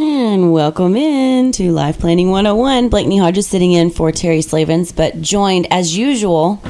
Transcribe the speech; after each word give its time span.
And 0.00 0.52
welcome 0.52 0.94
in 0.94 1.50
to 1.52 1.72
Life 1.72 1.98
Planning 1.98 2.30
101. 2.30 2.88
Blakeney 2.88 3.18
Hodges 3.18 3.48
sitting 3.48 3.72
in 3.72 3.90
for 3.90 4.12
Terry 4.12 4.42
Slavens, 4.42 4.92
but 4.92 5.20
joined 5.20 5.66
as 5.72 5.96
usual 5.96 6.62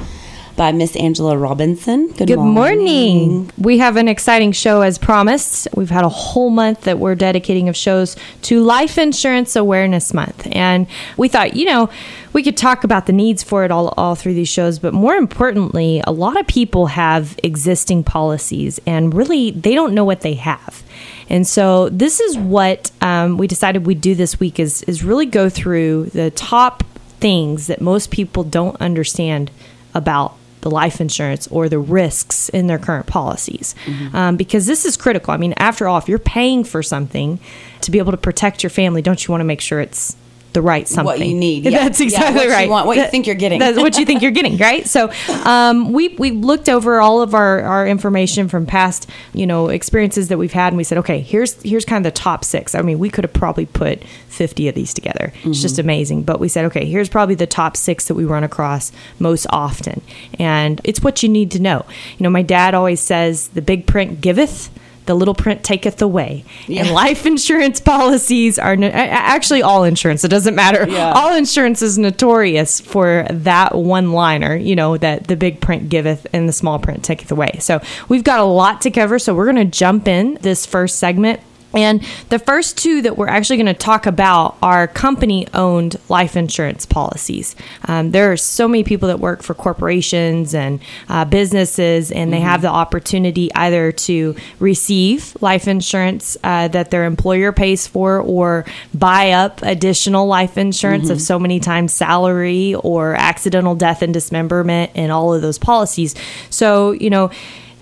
by 0.56 0.72
Miss 0.72 0.96
Angela 0.96 1.36
Robinson. 1.36 2.08
Good, 2.08 2.28
Good 2.28 2.38
morning. 2.38 3.28
morning. 3.28 3.50
We 3.58 3.78
have 3.78 3.96
an 3.96 4.08
exciting 4.08 4.52
show 4.52 4.80
as 4.80 4.96
promised. 4.98 5.68
We've 5.74 5.90
had 5.90 6.04
a 6.04 6.08
whole 6.08 6.48
month 6.48 6.82
that 6.82 6.98
we're 6.98 7.14
dedicating 7.14 7.68
of 7.68 7.76
shows 7.76 8.16
to 8.42 8.62
Life 8.62 8.96
Insurance 8.96 9.56
Awareness 9.56 10.14
Month. 10.14 10.48
And 10.50 10.86
we 11.18 11.28
thought, 11.28 11.54
you 11.54 11.66
know, 11.66 11.90
we 12.32 12.42
could 12.42 12.56
talk 12.56 12.84
about 12.84 13.06
the 13.06 13.12
needs 13.12 13.42
for 13.42 13.64
it 13.64 13.70
all, 13.70 13.94
all 13.96 14.14
through 14.14 14.34
these 14.34 14.48
shows, 14.48 14.78
but 14.78 14.92
more 14.94 15.14
importantly, 15.14 16.02
a 16.06 16.12
lot 16.12 16.38
of 16.38 16.46
people 16.46 16.86
have 16.86 17.38
existing 17.42 18.04
policies 18.04 18.80
and 18.86 19.14
really 19.14 19.50
they 19.50 19.74
don't 19.74 19.94
know 19.94 20.04
what 20.04 20.20
they 20.20 20.34
have. 20.34 20.82
And 21.28 21.46
so 21.46 21.88
this 21.90 22.20
is 22.20 22.38
what 22.38 22.90
um, 23.00 23.38
we 23.38 23.46
decided 23.46 23.86
we'd 23.86 24.00
do 24.00 24.14
this 24.14 24.40
week 24.40 24.58
is 24.58 24.82
is 24.84 25.04
really 25.04 25.26
go 25.26 25.48
through 25.48 26.06
the 26.06 26.30
top 26.30 26.84
things 27.20 27.66
that 27.66 27.80
most 27.80 28.10
people 28.10 28.44
don't 28.44 28.80
understand 28.80 29.50
about 29.94 30.34
the 30.60 30.70
life 30.70 31.00
insurance 31.00 31.46
or 31.48 31.68
the 31.68 31.78
risks 31.78 32.48
in 32.48 32.66
their 32.66 32.78
current 32.78 33.06
policies 33.06 33.74
mm-hmm. 33.84 34.14
um, 34.14 34.36
because 34.36 34.66
this 34.66 34.84
is 34.84 34.96
critical. 34.96 35.32
I 35.32 35.36
mean, 35.36 35.54
after 35.56 35.86
all, 35.86 35.98
if 35.98 36.08
you're 36.08 36.18
paying 36.18 36.64
for 36.64 36.82
something 36.82 37.38
to 37.82 37.90
be 37.90 37.98
able 37.98 38.12
to 38.12 38.18
protect 38.18 38.62
your 38.62 38.70
family, 38.70 39.02
don't 39.02 39.26
you 39.26 39.32
want 39.32 39.40
to 39.40 39.46
make 39.46 39.60
sure 39.60 39.80
it's 39.80 40.16
the 40.52 40.62
right 40.62 40.88
something. 40.88 41.04
What 41.04 41.26
you 41.26 41.34
need. 41.34 41.58
Yeah. 41.68 41.84
That's 41.84 42.00
exactly 42.00 42.46
yeah, 42.46 42.52
right. 42.52 42.64
You 42.64 42.70
want, 42.70 42.86
what 42.86 42.96
you 42.96 43.06
think 43.08 43.26
you're 43.26 43.36
getting. 43.36 43.58
That's 43.58 43.76
what 43.76 43.98
you 43.98 44.06
think 44.06 44.22
you're 44.22 44.30
getting, 44.30 44.56
right? 44.56 44.86
So 44.86 45.12
um, 45.44 45.92
we 45.92 46.08
we 46.08 46.30
looked 46.30 46.68
over 46.68 47.00
all 47.00 47.20
of 47.20 47.34
our, 47.34 47.60
our 47.62 47.86
information 47.86 48.48
from 48.48 48.64
past 48.64 49.08
you 49.34 49.46
know 49.46 49.68
experiences 49.68 50.28
that 50.28 50.38
we've 50.38 50.52
had, 50.52 50.68
and 50.68 50.78
we 50.78 50.84
said, 50.84 50.98
okay, 50.98 51.20
here's 51.20 51.60
here's 51.62 51.84
kind 51.84 52.04
of 52.06 52.10
the 52.10 52.16
top 52.16 52.44
six. 52.44 52.74
I 52.74 52.80
mean, 52.80 52.98
we 52.98 53.10
could 53.10 53.24
have 53.24 53.34
probably 53.34 53.66
put 53.66 54.02
50 54.28 54.68
of 54.68 54.74
these 54.74 54.94
together. 54.94 55.32
Mm-hmm. 55.34 55.50
It's 55.50 55.60
just 55.60 55.74
mm-hmm. 55.74 55.80
amazing. 55.86 56.22
But 56.22 56.40
we 56.40 56.48
said, 56.48 56.64
okay, 56.66 56.86
here's 56.86 57.08
probably 57.08 57.34
the 57.34 57.46
top 57.46 57.76
six 57.76 58.08
that 58.08 58.14
we 58.14 58.24
run 58.24 58.44
across 58.44 58.90
most 59.18 59.46
often, 59.50 60.00
and 60.38 60.80
it's 60.84 61.02
what 61.02 61.22
you 61.22 61.28
need 61.28 61.50
to 61.50 61.60
know. 61.60 61.84
You 62.16 62.24
know, 62.24 62.30
my 62.30 62.42
dad 62.42 62.74
always 62.74 63.00
says, 63.00 63.48
the 63.48 63.62
big 63.62 63.86
print 63.86 64.22
giveth 64.22 64.70
the 65.08 65.14
little 65.14 65.34
print 65.34 65.64
taketh 65.64 66.00
away. 66.00 66.44
Yeah. 66.68 66.82
And 66.82 66.92
life 66.92 67.26
insurance 67.26 67.80
policies 67.80 68.58
are 68.58 68.76
no, 68.76 68.86
actually 68.88 69.62
all 69.62 69.82
insurance. 69.82 70.22
It 70.22 70.28
doesn't 70.28 70.54
matter. 70.54 70.86
Yeah. 70.88 71.12
All 71.12 71.34
insurance 71.34 71.82
is 71.82 71.98
notorious 71.98 72.80
for 72.80 73.26
that 73.30 73.74
one 73.74 74.12
liner, 74.12 74.54
you 74.54 74.76
know, 74.76 74.96
that 74.98 75.26
the 75.26 75.36
big 75.36 75.60
print 75.60 75.88
giveth 75.88 76.26
and 76.32 76.48
the 76.48 76.52
small 76.52 76.78
print 76.78 77.02
taketh 77.02 77.32
away. 77.32 77.56
So 77.58 77.80
we've 78.08 78.22
got 78.22 78.38
a 78.38 78.44
lot 78.44 78.82
to 78.82 78.90
cover. 78.90 79.18
So 79.18 79.34
we're 79.34 79.50
going 79.50 79.56
to 79.56 79.64
jump 79.64 80.06
in 80.06 80.38
this 80.42 80.66
first 80.66 80.98
segment 80.98 81.40
and 81.78 82.04
the 82.28 82.38
first 82.40 82.76
two 82.76 83.02
that 83.02 83.16
we're 83.16 83.28
actually 83.28 83.56
going 83.56 83.66
to 83.66 83.74
talk 83.74 84.06
about 84.06 84.56
are 84.62 84.88
company 84.88 85.46
owned 85.54 85.96
life 86.08 86.36
insurance 86.36 86.84
policies. 86.84 87.54
Um, 87.84 88.10
there 88.10 88.32
are 88.32 88.36
so 88.36 88.66
many 88.66 88.82
people 88.82 89.08
that 89.08 89.20
work 89.20 89.42
for 89.42 89.54
corporations 89.54 90.54
and 90.54 90.80
uh, 91.08 91.24
businesses, 91.24 92.10
and 92.10 92.32
they 92.32 92.38
mm-hmm. 92.38 92.46
have 92.46 92.62
the 92.62 92.68
opportunity 92.68 93.52
either 93.54 93.92
to 93.92 94.34
receive 94.58 95.36
life 95.40 95.68
insurance 95.68 96.36
uh, 96.42 96.66
that 96.68 96.90
their 96.90 97.04
employer 97.04 97.52
pays 97.52 97.86
for 97.86 98.20
or 98.20 98.64
buy 98.92 99.30
up 99.30 99.62
additional 99.62 100.26
life 100.26 100.58
insurance 100.58 101.04
mm-hmm. 101.04 101.12
of 101.12 101.20
so 101.20 101.38
many 101.38 101.60
times 101.60 101.92
salary 101.92 102.74
or 102.74 103.14
accidental 103.14 103.76
death 103.76 104.02
and 104.02 104.12
dismemberment 104.12 104.90
and 104.96 105.12
all 105.12 105.32
of 105.32 105.42
those 105.42 105.58
policies. 105.58 106.14
So, 106.50 106.90
you 106.92 107.10
know, 107.10 107.30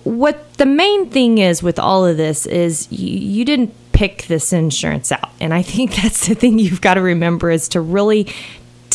what 0.07 0.55
the 0.55 0.67
main 0.67 1.11
thing 1.11 1.39
is 1.39 1.65
with 1.65 1.81
all 1.81 2.07
of 2.07 2.17
this 2.17 2.47
is 2.47 2.87
you, 2.93 3.19
you 3.19 3.45
didn't 3.45 3.75
pick 3.97 4.27
this 4.27 4.53
insurance 4.53 5.11
out. 5.11 5.31
And 5.41 5.55
I 5.55 5.63
think 5.63 5.95
that's 6.03 6.29
the 6.29 6.35
thing 6.35 6.59
you've 6.59 6.81
got 6.81 6.95
to 6.95 7.03
remember 7.03 7.51
is 7.51 7.69
to 7.71 7.81
really 7.81 8.33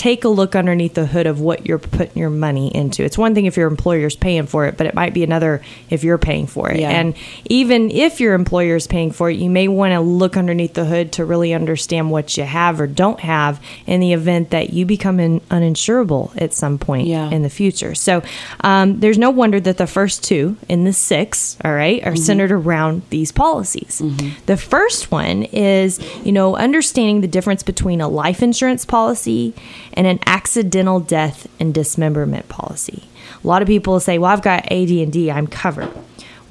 take 0.02 0.24
a 0.24 0.30
look 0.30 0.56
underneath 0.56 0.96
the 0.96 1.06
hood 1.06 1.28
of 1.28 1.42
what 1.42 1.68
you're 1.68 1.78
putting 1.78 2.18
your 2.18 2.32
money 2.32 2.76
into. 2.76 3.04
It's 3.04 3.20
one 3.20 3.36
thing 3.36 3.46
if 3.46 3.56
your 3.56 3.68
employer's 3.68 4.16
paying 4.16 4.48
for 4.48 4.66
it, 4.66 4.76
but 4.76 4.88
it 4.88 4.96
might 4.96 5.14
be 5.14 5.24
another 5.24 5.62
if 5.92 6.04
you're 6.04 6.18
paying 6.18 6.48
for 6.48 6.72
it. 6.72 6.80
Yeah. 6.80 6.90
And 6.90 7.16
even 7.46 7.92
if 7.92 8.20
your 8.20 8.34
employer 8.34 8.76
is 8.78 8.88
paying 8.88 9.12
for 9.12 9.30
it, 9.30 9.38
you 9.38 9.48
may 9.48 9.68
want 9.68 9.92
to 9.92 10.00
look 10.00 10.38
underneath 10.38 10.74
the 10.74 10.86
hood 10.86 11.12
to 11.12 11.24
really 11.24 11.54
understand 11.54 12.10
what 12.10 12.36
you 12.36 12.46
have 12.46 12.82
or 12.82 12.88
don't 12.88 13.20
have 13.20 13.64
in 13.86 14.00
the 14.00 14.14
event 14.14 14.50
that 14.50 14.74
you 14.74 14.88
become 14.88 15.20
in, 15.20 15.40
uninsurable 15.52 16.36
at 16.36 16.52
some 16.52 16.80
point 16.80 17.06
yeah. 17.06 17.30
in 17.30 17.44
the 17.44 17.50
future. 17.52 17.94
So 17.94 18.24
um, 18.62 19.02
there's 19.02 19.20
no 19.20 19.30
wonder 19.30 19.60
that 19.60 19.78
the 19.78 19.86
first 19.86 20.24
two 20.24 20.58
in 20.68 20.84
the 20.84 20.94
six, 20.94 21.58
all 21.64 21.76
right, 21.76 22.02
are 22.02 22.14
mm-hmm. 22.14 22.16
centered 22.16 22.52
around 22.52 23.04
these 23.12 23.32
policies. 23.32 24.02
Mm-hmm. 24.04 24.46
The 24.48 24.58
first 24.58 25.12
one 25.12 25.44
is, 25.44 26.00
you 26.26 26.32
know, 26.32 26.56
understanding 26.56 27.22
the 27.22 27.28
difference 27.28 27.62
between 27.62 28.02
a 28.02 28.08
life 28.08 28.42
insurance 28.42 28.84
policy 28.84 29.54
and 29.94 30.08
an 30.08 30.20
accidental 30.26 31.00
death 31.00 31.48
and 31.60 31.74
dismemberment 31.74 32.48
policy. 32.50 33.04
A 33.44 33.48
lot 33.48 33.62
of 33.62 33.68
people 33.68 34.00
say, 34.00 34.18
"Well, 34.18 34.32
I've 34.32 34.42
got 34.42 34.72
AD&D, 34.72 35.32
I'm 35.32 35.48
covered." 35.48 35.92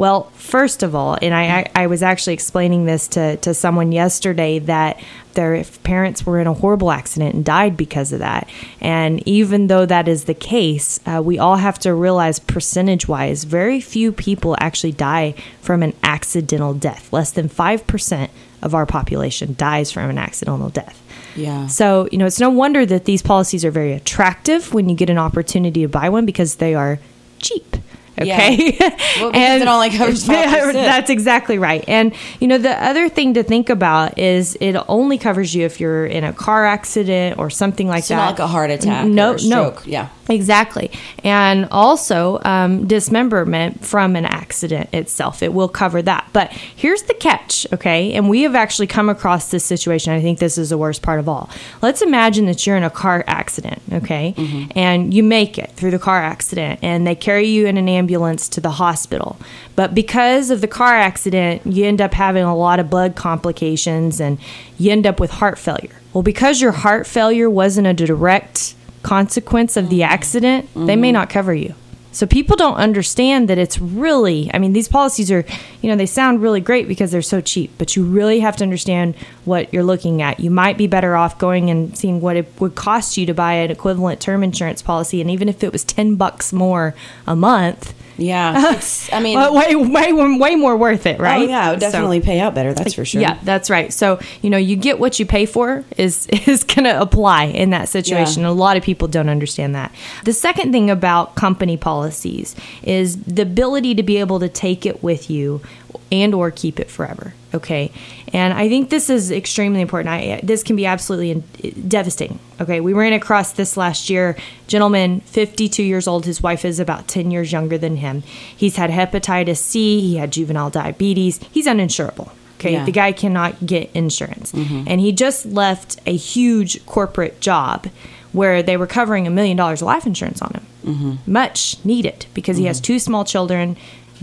Well, 0.01 0.31
first 0.35 0.83
of 0.83 0.95
all, 0.95 1.19
and 1.21 1.35
I, 1.35 1.67
I, 1.75 1.87
was 1.87 2.03
actually 2.03 2.33
explaining 2.33 2.87
this 2.87 3.07
to, 3.09 3.37
to 3.37 3.53
someone 3.53 3.93
yesterday 3.93 4.59
that 4.61 4.99
their 5.35 5.63
parents 5.83 6.25
were 6.25 6.41
in 6.41 6.47
a 6.47 6.55
horrible 6.55 6.91
accident 6.91 7.35
and 7.35 7.45
died 7.45 7.77
because 7.77 8.11
of 8.11 8.21
that. 8.21 8.49
And 8.81 9.23
even 9.29 9.67
though 9.67 9.85
that 9.85 10.09
is 10.09 10.25
the 10.25 10.33
case, 10.33 11.01
uh, 11.05 11.21
we 11.23 11.39
all 11.39 11.57
have 11.57 11.79
to 11.81 11.95
realize 11.95 12.39
percentage 12.39 13.09
wise, 13.09 13.45
very 13.45 13.79
few 13.79 14.11
people 14.11 14.57
actually 14.59 14.93
die 14.93 15.35
from 15.61 15.83
an 15.83 15.93
accidental 16.03 16.73
death. 16.73 17.13
Less 17.13 17.31
than 17.31 17.51
5% 17.51 18.31
of 18.63 18.75
our 18.75 18.87
population 18.87 19.55
dies 19.59 19.93
from 19.93 20.09
an 20.09 20.17
accidental 20.17 20.71
death. 20.71 21.03
Yeah. 21.41 21.67
So, 21.67 22.09
you 22.13 22.19
know, 22.19 22.27
it's 22.27 22.41
no 22.41 22.51
wonder 22.51 22.87
that 22.87 23.05
these 23.05 23.23
policies 23.23 23.65
are 23.65 23.71
very 23.71 23.93
attractive 23.93 24.73
when 24.75 24.89
you 24.89 24.97
get 24.97 25.11
an 25.11 25.19
opportunity 25.19 25.83
to 25.83 25.89
buy 25.89 26.09
one 26.09 26.27
because 26.27 26.57
they 26.57 26.75
are 26.75 26.99
cheap. 27.39 27.77
Okay. 28.21 28.77
Yeah. 28.79 28.97
Well, 29.21 29.31
and 29.35 29.63
it 29.63 29.69
only 29.69 29.91
covers 29.91 30.27
5%. 30.27 30.73
That's 30.73 31.11
exactly 31.11 31.59
right. 31.59 31.85
And, 31.89 32.15
you 32.39 32.49
know, 32.49 32.59
the 32.59 32.73
other 32.83 33.09
thing 33.09 33.35
to 33.35 33.43
think 33.43 33.71
about 33.71 34.19
is 34.19 34.57
it 34.61 34.77
only 34.89 35.17
covers 35.17 35.55
you 35.55 35.65
if 35.65 35.81
you're 35.81 36.07
in 36.07 36.25
a 36.25 36.33
car 36.33 36.67
accident 36.67 37.39
or 37.39 37.51
something 37.51 37.89
like 37.89 38.05
so 38.05 38.15
that. 38.15 38.21
Not 38.21 38.31
like 38.33 38.39
a 38.41 38.47
heart 38.47 38.71
attack. 38.71 39.07
No, 39.07 39.37
no. 39.47 39.79
Yeah. 39.85 40.09
Exactly. 40.31 40.91
And 41.25 41.67
also 41.71 42.41
um, 42.45 42.87
dismemberment 42.87 43.85
from 43.85 44.15
an 44.15 44.25
accident 44.25 44.89
itself. 44.95 45.43
It 45.43 45.53
will 45.53 45.69
cover 45.69 46.01
that. 46.03 46.29
But 46.33 46.53
here's 46.53 47.03
the 47.03 47.15
catch, 47.15 47.67
okay? 47.73 48.13
And 48.13 48.31
we 48.31 48.43
have 48.43 48.55
actually 48.55 48.87
come 48.87 49.09
across 49.09 49.51
this 49.51 49.65
situation. 49.65 50.13
I 50.13 50.23
think 50.23 50.39
this 50.39 50.57
is 50.57 50.71
the 50.71 50.79
worst 50.79 51.03
part 51.03 51.19
of 51.19 51.29
all. 51.29 51.51
Let's 51.83 52.01
imagine 52.01 52.47
that 52.47 52.65
you're 52.67 52.77
in 52.77 52.85
a 52.85 52.91
car 52.91 53.25
accident, 53.27 53.83
okay? 53.93 54.35
Mm-hmm. 54.37 54.79
And 54.79 55.13
you 55.13 55.25
make 55.25 55.59
it 55.59 55.73
through 55.73 55.91
the 55.91 55.99
car 55.99 56.23
accident 56.23 56.79
and 56.83 57.07
they 57.07 57.17
carry 57.17 57.49
you 57.49 57.67
in 57.67 57.77
an 57.77 57.89
ambulance 57.89 58.49
to 58.51 58.61
the 58.61 58.71
hospital. 58.71 59.37
But 59.75 59.95
because 59.95 60.51
of 60.51 60.61
the 60.61 60.69
car 60.69 60.95
accident, 60.95 61.63
you 61.67 61.87
end 61.87 62.01
up 62.01 62.15
having 62.15 62.45
a 62.45 62.57
lot 62.57 62.79
of 62.79 62.89
blood 62.89 63.17
complications 63.17 64.21
and 64.21 64.39
you 64.79 64.93
end 64.93 65.07
up 65.07 65.19
with 65.19 65.31
heart 65.31 65.59
failure. 65.59 65.97
Well, 66.13 66.23
because 66.23 66.61
your 66.61 66.73
heart 66.73 67.07
failure 67.07 67.49
wasn't 67.49 67.87
a 67.87 67.95
direct 67.95 68.75
consequence 69.03 69.77
of 69.77 69.89
the 69.89 70.03
accident, 70.03 70.67
mm-hmm. 70.67 70.87
they 70.87 70.97
may 70.97 71.09
mm-hmm. 71.09 71.15
not 71.15 71.31
cover 71.31 71.55
you. 71.55 71.75
So 72.13 72.27
people 72.27 72.57
don't 72.57 72.75
understand 72.75 73.49
that 73.49 73.59
it's 73.59 73.79
really, 73.79 74.51
I 74.53 74.59
mean, 74.59 74.73
these 74.73 74.89
policies 74.89 75.31
are, 75.31 75.45
you 75.81 75.89
know, 75.89 75.95
they 75.95 76.07
sound 76.07 76.43
really 76.43 76.61
great 76.61 76.89
because 76.89 77.13
they're 77.13 77.23
so 77.23 77.41
cheap, 77.41 77.71
but 77.79 77.95
you 77.95 78.05
really 78.05 78.41
have 78.41 78.57
to 78.57 78.65
understand 78.65 79.15
what 79.45 79.73
you're 79.73 79.85
looking 79.85 80.21
at. 80.21 80.41
You 80.41 80.51
might 80.51 80.77
be 80.77 80.89
better 80.89 81.15
off 81.15 81.39
going 81.39 81.71
and 81.71 81.97
seeing 81.97 82.21
what 82.21 82.37
it 82.37 82.53
would 82.59 82.75
cost 82.75 83.17
you 83.17 83.27
to 83.27 83.35
buy 83.35 83.53
an 83.55 83.71
equivalent 83.71 84.21
term 84.21 84.43
insurance 84.43 84.83
policy. 84.83 85.21
And 85.21 85.31
even 85.31 85.49
if 85.49 85.63
it 85.63 85.73
was 85.73 85.85
10 85.85 86.17
bucks 86.17 86.53
more 86.53 86.97
a 87.29 87.37
month, 87.37 87.95
yeah, 88.21 88.79
I 89.13 89.21
mean, 89.21 89.37
well, 89.37 89.55
way, 89.55 89.75
way, 89.75 90.13
way 90.13 90.55
more 90.55 90.77
worth 90.77 91.07
it, 91.07 91.19
right? 91.19 91.41
Oh 91.41 91.51
yeah, 91.51 91.75
definitely 91.75 92.21
so, 92.21 92.27
pay 92.27 92.41
out 92.41 92.55
better. 92.55 92.75
That's 92.75 92.95
for 92.95 93.05
sure. 93.05 93.23
Yeah, 93.23 93.39
that's 93.43 93.71
right. 93.71 93.93
So 93.93 94.21
you 94.43 94.51
know, 94.51 94.59
you 94.59 94.77
get 94.77 94.99
what 94.99 95.19
you 95.19 95.25
pay 95.25 95.47
for 95.47 95.85
is 95.97 96.27
is 96.47 96.63
going 96.63 96.85
to 96.85 97.01
apply 97.01 97.45
in 97.45 97.71
that 97.71 97.89
situation. 97.89 98.43
Yeah. 98.43 98.51
A 98.51 98.53
lot 98.53 98.77
of 98.77 98.83
people 98.83 99.09
don't 99.09 99.29
understand 99.29 99.75
that. 99.75 99.93
The 100.25 100.35
second 100.35 100.73
thing 100.73 100.91
about 100.91 101.35
company 101.35 101.77
policies 101.77 102.55
is 102.83 103.23
the 103.23 103.43
ability 103.43 103.95
to 103.95 104.03
be 104.03 104.19
able 104.19 104.39
to 104.41 104.49
take 104.49 104.85
it 104.85 105.03
with 105.03 105.31
you 105.31 105.63
and 106.11 106.35
or 106.35 106.51
keep 106.51 106.81
it 106.81 106.91
forever. 106.91 107.35
Okay, 107.53 107.91
and 108.33 108.53
I 108.55 108.69
think 108.69 108.91
this 108.91 109.11
is 109.11 109.31
extremely 109.31 109.81
important. 109.81 110.09
I 110.13 110.41
this 110.43 110.63
can 110.63 110.77
be 110.77 110.87
absolutely 110.87 111.31
in, 111.31 111.89
devastating. 111.89 112.39
Okay, 112.61 112.81
we 112.81 112.93
ran 112.93 113.13
across 113.13 113.53
this 113.53 113.77
last 113.77 114.09
year. 114.09 114.37
Gentleman, 114.69 115.21
52 115.21 115.83
years 115.83 116.07
old. 116.07 116.27
His 116.27 116.43
wife 116.43 116.65
is 116.65 116.79
about 116.79 117.09
10 117.09 117.31
years 117.31 117.51
younger 117.51 117.77
than 117.77 117.97
him. 117.97 118.23
He's 118.57 118.77
had 118.77 118.91
hepatitis 118.91 119.59
C. 119.59 120.01
He 120.01 120.17
had 120.17 120.31
juvenile 120.31 120.71
diabetes. 120.71 121.41
He's 121.51 121.67
uninsurable. 121.67 122.31
Okay, 122.59 122.73
Yeah. 122.75 122.85
the 122.85 122.93
guy 122.93 123.13
cannot 123.13 123.65
get 123.65 123.91
insurance, 123.95 124.53
mm-hmm. 124.53 124.85
and 124.87 125.01
he 125.01 125.13
just 125.13 125.47
left 125.47 125.99
a 126.07 126.15
huge 126.15 126.85
corporate 126.87 127.41
job 127.41 127.89
where 128.33 128.63
they 128.63 128.77
were 128.77 128.87
covering 128.87 129.27
a 129.27 129.31
million 129.31 129.57
dollars 129.57 129.83
of 129.83 129.87
life 129.87 130.07
insurance 130.07 130.41
on 130.43 130.53
him, 130.53 130.67
mm-hmm. 130.85 131.33
much 131.33 131.77
needed 131.85 132.27
because 132.35 132.57
he 132.59 132.67
has 132.67 132.77
mm-hmm. 132.79 132.85
two 132.85 132.99
small 132.99 133.25
children, 133.25 133.77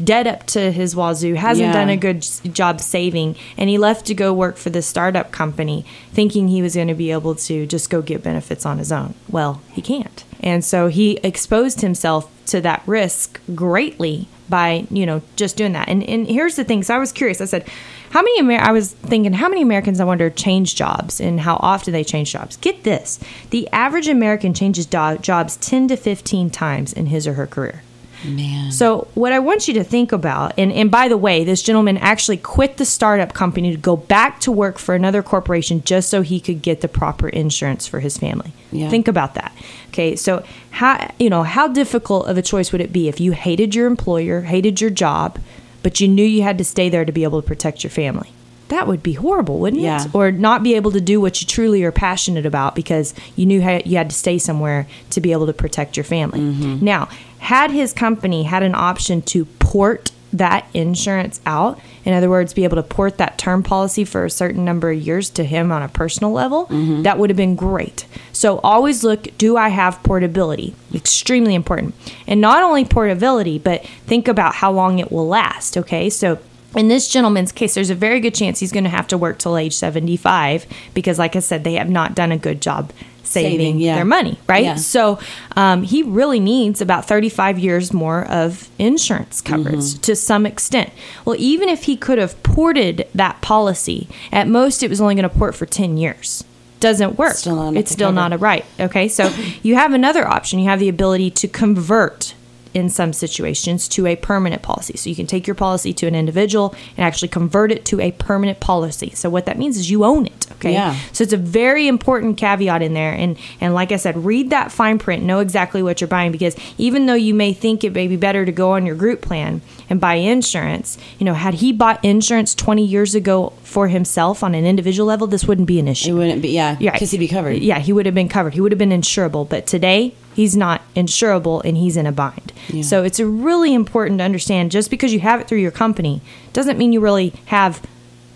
dead 0.04 0.28
up 0.28 0.46
to 0.48 0.72
his 0.72 0.96
wazoo, 0.96 1.34
hasn't 1.36 1.68
Yeah. 1.68 1.74
done 1.74 1.90
a 1.90 1.98
good 1.98 2.26
job 2.54 2.82
saving, 2.82 3.36
and 3.58 3.70
he 3.70 3.78
left 3.78 4.06
to 4.08 4.14
go 4.14 4.34
work 4.34 4.58
for 4.58 4.70
this 4.70 4.86
startup 4.86 5.32
company, 5.32 5.86
thinking 6.14 6.48
he 6.48 6.62
was 6.62 6.76
going 6.76 6.88
to 6.88 6.94
be 6.94 7.12
able 7.12 7.36
to 7.36 7.66
just 7.66 7.90
go 7.90 8.02
get 8.02 8.24
benefits 8.24 8.66
on 8.66 8.78
his 8.78 8.92
own. 8.92 9.14
Well, 9.30 9.62
he 9.72 9.82
can't, 9.82 10.24
and 10.42 10.64
so 10.64 10.88
he 10.88 11.18
exposed 11.24 11.82
himself 11.82 12.30
to 12.48 12.62
that 12.62 12.82
risk 12.86 13.40
greatly 13.54 14.28
by 14.50 14.86
you 14.90 15.06
know 15.06 15.22
just 15.36 15.58
doing 15.58 15.74
that. 15.74 15.90
And 15.90 16.02
and 16.04 16.28
here's 16.28 16.56
the 16.56 16.64
thing. 16.64 16.84
So 16.84 16.96
I 16.96 17.00
was 17.00 17.12
curious. 17.12 17.42
I 17.42 17.46
said, 17.46 17.68
how 18.12 18.22
many? 18.22 18.40
Amer- 18.40 18.62
I 18.62 18.72
was 18.72 18.94
thinking, 18.94 19.34
how 19.34 19.50
many 19.50 19.62
Americans 19.62 20.00
I 20.00 20.06
wonder 20.06 20.30
change 20.30 20.76
jobs 20.76 21.20
and 21.20 21.42
how 21.42 21.58
often 21.60 21.92
they 21.92 22.06
change 22.06 22.32
jobs. 22.32 22.56
Get 22.58 22.84
this: 22.84 23.20
the 23.50 23.68
average 23.74 24.08
American 24.08 24.54
changes 24.54 24.86
do- 24.86 25.18
jobs 25.20 25.58
ten 25.58 25.90
to 25.90 25.98
fifteen 25.98 26.50
times 26.50 26.94
in 26.94 27.08
his 27.08 27.28
or 27.28 27.34
her 27.34 27.48
career. 27.48 27.82
Man. 28.26 28.72
So, 28.72 29.08
what 29.14 29.32
I 29.32 29.40
want 29.40 29.68
you 29.68 29.74
to 29.76 29.84
think 29.84 30.12
about, 30.12 30.54
and, 30.58 30.72
and 30.72 30.90
by 30.90 31.08
the 31.08 31.18
way, 31.18 31.44
this 31.44 31.62
gentleman 31.62 31.98
actually 31.98 32.38
quit 32.38 32.78
the 32.78 32.86
startup 32.86 33.34
company 33.34 33.72
to 33.72 33.78
go 33.78 33.96
back 33.96 34.40
to 34.42 34.52
work 34.52 34.80
for 34.80 34.96
another 34.96 35.22
corporation 35.22 35.84
just 35.84 36.10
so 36.10 36.22
he 36.22 36.40
could 36.40 36.62
get 36.62 36.82
the 36.82 36.88
proper 36.88 37.30
insurance 37.30 37.88
for 37.88 38.00
his 38.00 38.18
family. 38.18 38.54
Yeah. 38.72 38.90
Think 38.90 39.08
about 39.08 39.36
that. 39.36 39.56
Okay, 39.90 40.16
so 40.16 40.44
how 40.72 41.12
you 41.20 41.30
know 41.30 41.44
how 41.44 41.68
difficult 41.68 42.28
of 42.28 42.38
a 42.38 42.42
choice 42.42 42.72
would 42.72 42.82
it 42.82 42.92
be 42.92 43.08
if 43.08 43.20
you 43.20 43.32
hated 43.34 43.76
your 43.76 43.88
employer, 43.88 44.42
hated 44.42 44.82
your 44.82 44.90
job, 44.90 45.40
but 45.84 46.00
you 46.00 46.08
knew 46.08 46.26
you 46.26 46.44
had 46.44 46.58
to 46.58 46.64
stay 46.64 46.90
there 46.90 47.06
to 47.06 47.12
be 47.12 47.24
able 47.24 47.42
to 47.42 47.48
protect 47.48 47.84
your 47.84 47.92
family? 47.92 48.32
That 48.70 48.88
would 48.88 49.02
be 49.02 49.14
horrible, 49.14 49.60
wouldn't 49.60 49.82
Yeah. 49.82 50.04
it? 50.04 50.10
Or 50.14 50.32
not 50.32 50.64
be 50.64 50.76
able 50.76 50.92
to 50.92 51.02
do 51.02 51.22
what 51.22 51.42
you 51.42 51.48
truly 51.48 51.84
are 51.84 51.92
passionate 51.92 52.46
about 52.46 52.76
because 52.76 53.14
you 53.36 53.46
knew 53.46 53.62
how 53.62 53.80
you 53.86 53.98
had 53.98 54.10
to 54.10 54.16
stay 54.16 54.38
somewhere 54.38 54.88
to 55.12 55.22
be 55.22 55.32
able 55.32 55.48
to 55.48 55.54
protect 55.54 55.96
your 55.96 56.04
family. 56.04 56.40
Mm-hmm. 56.40 56.84
Now, 56.84 57.08
had 57.40 57.72
his 57.72 57.94
company 57.94 58.44
had 58.44 58.64
an 58.64 58.76
option 58.76 59.22
to 59.24 59.46
port 59.60 60.12
that 60.34 60.68
insurance 60.74 61.40
out, 61.46 61.80
in 62.04 62.14
other 62.14 62.30
words, 62.30 62.54
be 62.54 62.64
able 62.64 62.76
to 62.76 62.84
port 62.84 63.18
that 63.18 63.38
term 63.38 63.64
policy 63.64 64.04
for 64.04 64.26
a 64.26 64.30
certain 64.30 64.66
number 64.66 64.92
of 64.92 65.00
years 65.00 65.30
to 65.32 65.44
him 65.44 65.72
on 65.72 65.82
a 65.82 65.88
personal 65.88 66.32
level, 66.32 66.66
mm-hmm. 66.66 67.04
that 67.04 67.18
would 67.18 67.30
have 67.30 67.38
been 67.38 67.56
great. 67.56 68.06
So 68.34 68.60
always 68.60 69.04
look 69.04 69.28
do 69.38 69.58
I 69.58 69.70
have 69.70 70.02
portability? 70.04 70.76
Extremely 70.94 71.56
important. 71.56 71.96
And 72.28 72.42
not 72.42 72.64
only 72.64 72.86
portability, 72.86 73.60
but 73.60 73.86
think 74.06 74.28
about 74.28 74.56
how 74.56 74.72
long 74.72 75.00
it 75.00 75.12
will 75.12 75.28
last, 75.28 75.78
okay? 75.78 76.10
So 76.10 76.40
in 76.76 76.88
this 76.90 77.08
gentleman's 77.08 77.52
case, 77.52 77.74
there's 77.76 77.90
a 77.90 77.96
very 77.96 78.20
good 78.20 78.36
chance 78.36 78.60
he's 78.60 78.72
going 78.72 78.84
to 78.84 78.90
have 78.90 79.08
to 79.08 79.18
work 79.18 79.40
till 79.40 79.58
age 79.58 79.74
75 79.74 80.66
because, 80.94 81.18
like 81.18 81.36
I 81.36 81.40
said, 81.40 81.64
they 81.64 81.74
have 81.76 81.90
not 81.90 82.14
done 82.16 82.32
a 82.32 82.38
good 82.38 82.62
job 82.62 82.92
saving, 83.24 83.52
Saving, 83.52 83.80
yeah. 83.80 83.96
their 83.96 84.06
money, 84.06 84.40
right? 84.48 84.64
Yeah. 84.64 84.76
So 84.76 85.20
um, 85.58 85.84
he 85.84 86.02
really 86.02 86.40
needs 86.40 86.80
about 86.80 87.06
35 87.06 87.60
years 87.60 87.92
more 87.92 88.24
of 88.26 88.70
insurance 88.80 89.42
coverage 89.42 89.76
Mm-hmm. 89.80 90.02
to 90.02 90.16
some 90.16 90.46
extent. 90.46 90.92
Well, 91.26 91.36
even 91.38 91.68
if 91.68 91.84
he 91.84 91.98
could 91.98 92.20
have 92.20 92.42
ported 92.44 93.06
that 93.14 93.42
policy, 93.42 94.08
at 94.32 94.48
most 94.48 94.82
it 94.82 94.90
was 94.90 95.02
only 95.02 95.16
going 95.16 95.28
to 95.30 95.36
port 95.36 95.56
for 95.56 95.66
10 95.66 95.98
years. 95.98 96.46
Doesn't 96.80 97.18
work. 97.18 97.34
Still 97.34 97.76
it's 97.76 97.92
still 97.92 98.08
cover. 98.10 98.16
not 98.16 98.34
a 98.34 98.38
right. 98.38 98.64
Okay, 98.80 99.08
so 99.10 99.34
you 99.64 99.76
have 99.76 99.92
another 99.94 100.26
option. 100.28 100.60
You 100.60 100.70
have 100.70 100.80
the 100.80 100.88
ability 100.90 101.32
to 101.32 101.48
convert 101.50 102.34
in 102.78 102.90
some 102.90 103.12
situations 103.12 103.88
to 103.90 104.06
a 104.06 104.16
permanent 104.16 104.62
policy. 104.62 104.96
So 104.96 105.10
you 105.10 105.16
can 105.16 105.28
take 105.28 105.48
your 105.48 105.56
policy 105.56 105.94
to 105.94 106.08
an 106.08 106.16
individual 106.16 106.76
and 106.96 107.06
actually 107.06 107.28
convert 107.28 107.72
it 107.72 107.84
to 107.86 108.00
a 108.00 108.12
permanent 108.12 108.60
policy. 108.60 109.10
So 109.16 109.30
what 109.30 109.46
that 109.48 109.58
means 109.58 109.78
is 109.78 109.90
you 109.90 110.06
own 110.06 110.28
it. 110.28 110.46
Okay. 110.54 110.74
Yeah. 110.74 110.96
So 111.12 111.24
it's 111.24 111.34
a 111.34 111.38
very 111.38 111.88
important 111.88 112.38
caveat 112.38 112.82
in 112.82 112.94
there. 112.94 113.14
And 113.14 113.38
and 113.60 113.74
like 113.74 113.92
I 113.92 113.98
said, 113.98 114.24
read 114.24 114.52
that 114.52 114.72
fine 114.72 115.00
print, 115.00 115.24
know 115.24 115.40
exactly 115.40 115.82
what 115.84 116.00
you're 116.00 116.08
buying 116.08 116.32
because 116.32 116.56
even 116.78 117.08
though 117.08 117.14
you 117.16 117.34
may 117.34 117.54
think 117.54 117.84
it 117.84 117.94
may 117.94 118.08
be 118.08 118.16
better 118.16 118.46
to 118.46 118.52
go 118.52 118.72
on 118.72 118.86
your 118.86 118.96
group 118.96 119.22
plan 119.22 119.62
and 119.90 120.00
buy 120.00 120.16
insurance, 120.16 120.98
you 121.20 121.26
know, 121.26 121.34
had 121.34 121.56
he 121.56 121.72
bought 121.72 122.04
insurance 122.04 122.54
20 122.56 122.84
years 122.86 123.16
ago 123.16 123.54
for 123.64 123.88
himself 123.88 124.44
on 124.44 124.54
an 124.56 124.66
individual 124.66 125.08
level, 125.08 125.28
this 125.28 125.46
wouldn't 125.46 125.68
be 125.68 125.80
an 125.80 125.88
issue. 125.88 126.12
it 126.12 126.14
wouldn't 126.14 126.42
be, 126.42 126.50
yeah, 126.50 126.78
Yeah, 126.80 126.92
because 126.92 127.12
he'd 127.12 127.18
be 127.18 127.28
covered. 127.28 127.58
Yeah, 127.58 127.80
he 127.80 127.92
would 127.94 128.06
have 128.06 128.16
been 128.16 128.30
covered. 128.30 128.54
He 128.54 128.62
would 128.62 128.72
have 128.72 128.80
been 128.80 128.90
insurable. 128.92 129.48
But 129.48 129.66
today, 129.68 130.14
he's 130.38 130.56
not 130.56 130.82
insurable 130.96 131.62
and 131.66 131.76
he's 131.76 131.98
in 131.98 132.06
a 132.06 132.12
bind. 132.14 132.54
Yeah. 132.70 132.84
So 132.84 133.04
it's 133.04 133.20
really 133.20 133.74
important 133.74 134.20
to 134.20 134.24
understand 134.24 134.72
just 134.72 134.90
because 134.90 135.12
you 135.12 135.20
have 135.20 135.42
it 135.42 135.48
through 135.48 135.58
your 135.60 135.72
company 135.72 136.22
doesn't 136.54 136.78
mean 136.78 136.94
you 136.94 137.00
really 137.02 137.34
have 137.48 137.82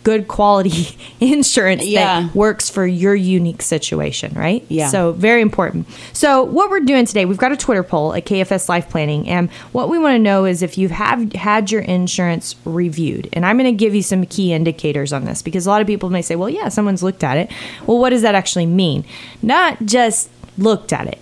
good 0.03 0.27
quality 0.27 0.97
insurance 1.19 1.85
Yeah. 1.85 2.21
that 2.23 2.33
works 2.35 2.71
for 2.71 2.87
your 2.87 3.13
unique 3.13 3.61
situation, 3.61 4.33
right? 4.33 4.65
Yeah. 4.67 4.87
So 4.87 5.11
very 5.11 5.41
important. 5.43 5.87
So 6.11 6.41
what 6.43 6.71
we're 6.71 6.79
doing 6.79 7.05
today, 7.05 7.25
we've 7.25 7.37
got 7.37 7.51
a 7.51 7.55
Twitter 7.55 7.83
poll 7.83 8.15
at 8.15 8.25
KFS 8.25 8.67
Life 8.67 8.89
Planning, 8.89 9.29
and 9.29 9.51
what 9.73 9.89
we 9.89 9.99
want 9.99 10.15
to 10.15 10.19
know 10.19 10.45
is 10.45 10.63
if 10.63 10.75
you 10.75 10.89
have 10.89 11.33
had 11.33 11.69
your 11.71 11.81
insurance 11.81 12.55
reviewed. 12.65 13.29
And 13.33 13.45
I'm 13.45 13.59
going 13.59 13.71
to 13.71 13.77
give 13.77 13.93
you 13.93 14.01
some 14.01 14.25
key 14.25 14.53
indicators 14.53 15.13
on 15.13 15.25
this 15.25 15.43
because 15.43 15.67
a 15.67 15.69
lot 15.69 15.81
of 15.81 15.87
people 15.87 16.09
may 16.09 16.23
say, 16.23 16.35
"Well, 16.35 16.49
yeah, 16.49 16.69
someone's 16.69 17.03
looked 17.03 17.23
at 17.23 17.37
it." 17.37 17.51
Well, 17.85 17.99
what 17.99 18.09
does 18.09 18.23
that 18.23 18.33
actually 18.33 18.65
mean? 18.65 19.05
Not 19.43 19.85
just 19.85 20.31
looked 20.57 20.91
at 20.93 21.05
it. 21.07 21.19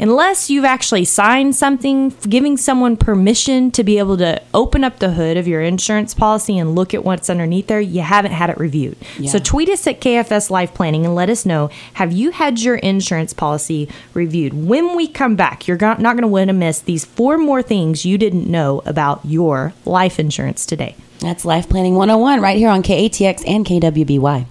Unless 0.00 0.48
you've 0.48 0.64
actually 0.64 1.04
signed 1.04 1.54
something 1.54 2.08
giving 2.22 2.56
someone 2.56 2.96
permission 2.96 3.70
to 3.72 3.84
be 3.84 3.98
able 3.98 4.16
to 4.16 4.40
open 4.54 4.82
up 4.82 4.98
the 4.98 5.10
hood 5.12 5.36
of 5.36 5.46
your 5.46 5.60
insurance 5.60 6.14
policy 6.14 6.56
and 6.56 6.74
look 6.74 6.94
at 6.94 7.04
what's 7.04 7.28
underneath 7.28 7.66
there, 7.66 7.80
you 7.80 8.00
haven't 8.00 8.32
had 8.32 8.48
it 8.48 8.56
reviewed. 8.56 8.96
Yeah. 9.18 9.30
So 9.30 9.38
tweet 9.38 9.68
us 9.68 9.86
at 9.86 10.00
KFS 10.00 10.48
Life 10.48 10.72
Planning 10.72 11.04
and 11.04 11.14
let 11.14 11.28
us 11.28 11.44
know 11.44 11.68
have 11.94 12.12
you 12.12 12.30
had 12.30 12.58
your 12.60 12.76
insurance 12.76 13.34
policy 13.34 13.90
reviewed? 14.14 14.54
When 14.54 14.96
we 14.96 15.06
come 15.06 15.36
back, 15.36 15.68
you're 15.68 15.76
not 15.76 16.00
going 16.00 16.22
to 16.22 16.26
want 16.28 16.48
to 16.48 16.54
miss 16.54 16.80
these 16.80 17.04
four 17.04 17.36
more 17.36 17.60
things 17.60 18.06
you 18.06 18.16
didn't 18.16 18.50
know 18.50 18.80
about 18.86 19.20
your 19.24 19.74
life 19.84 20.18
insurance 20.18 20.64
today. 20.64 20.96
That's 21.18 21.44
Life 21.44 21.68
Planning 21.68 21.94
101 21.96 22.40
right 22.40 22.56
here 22.56 22.70
on 22.70 22.82
KATX 22.82 23.46
and 23.46 23.66
KWBY. 23.66 24.46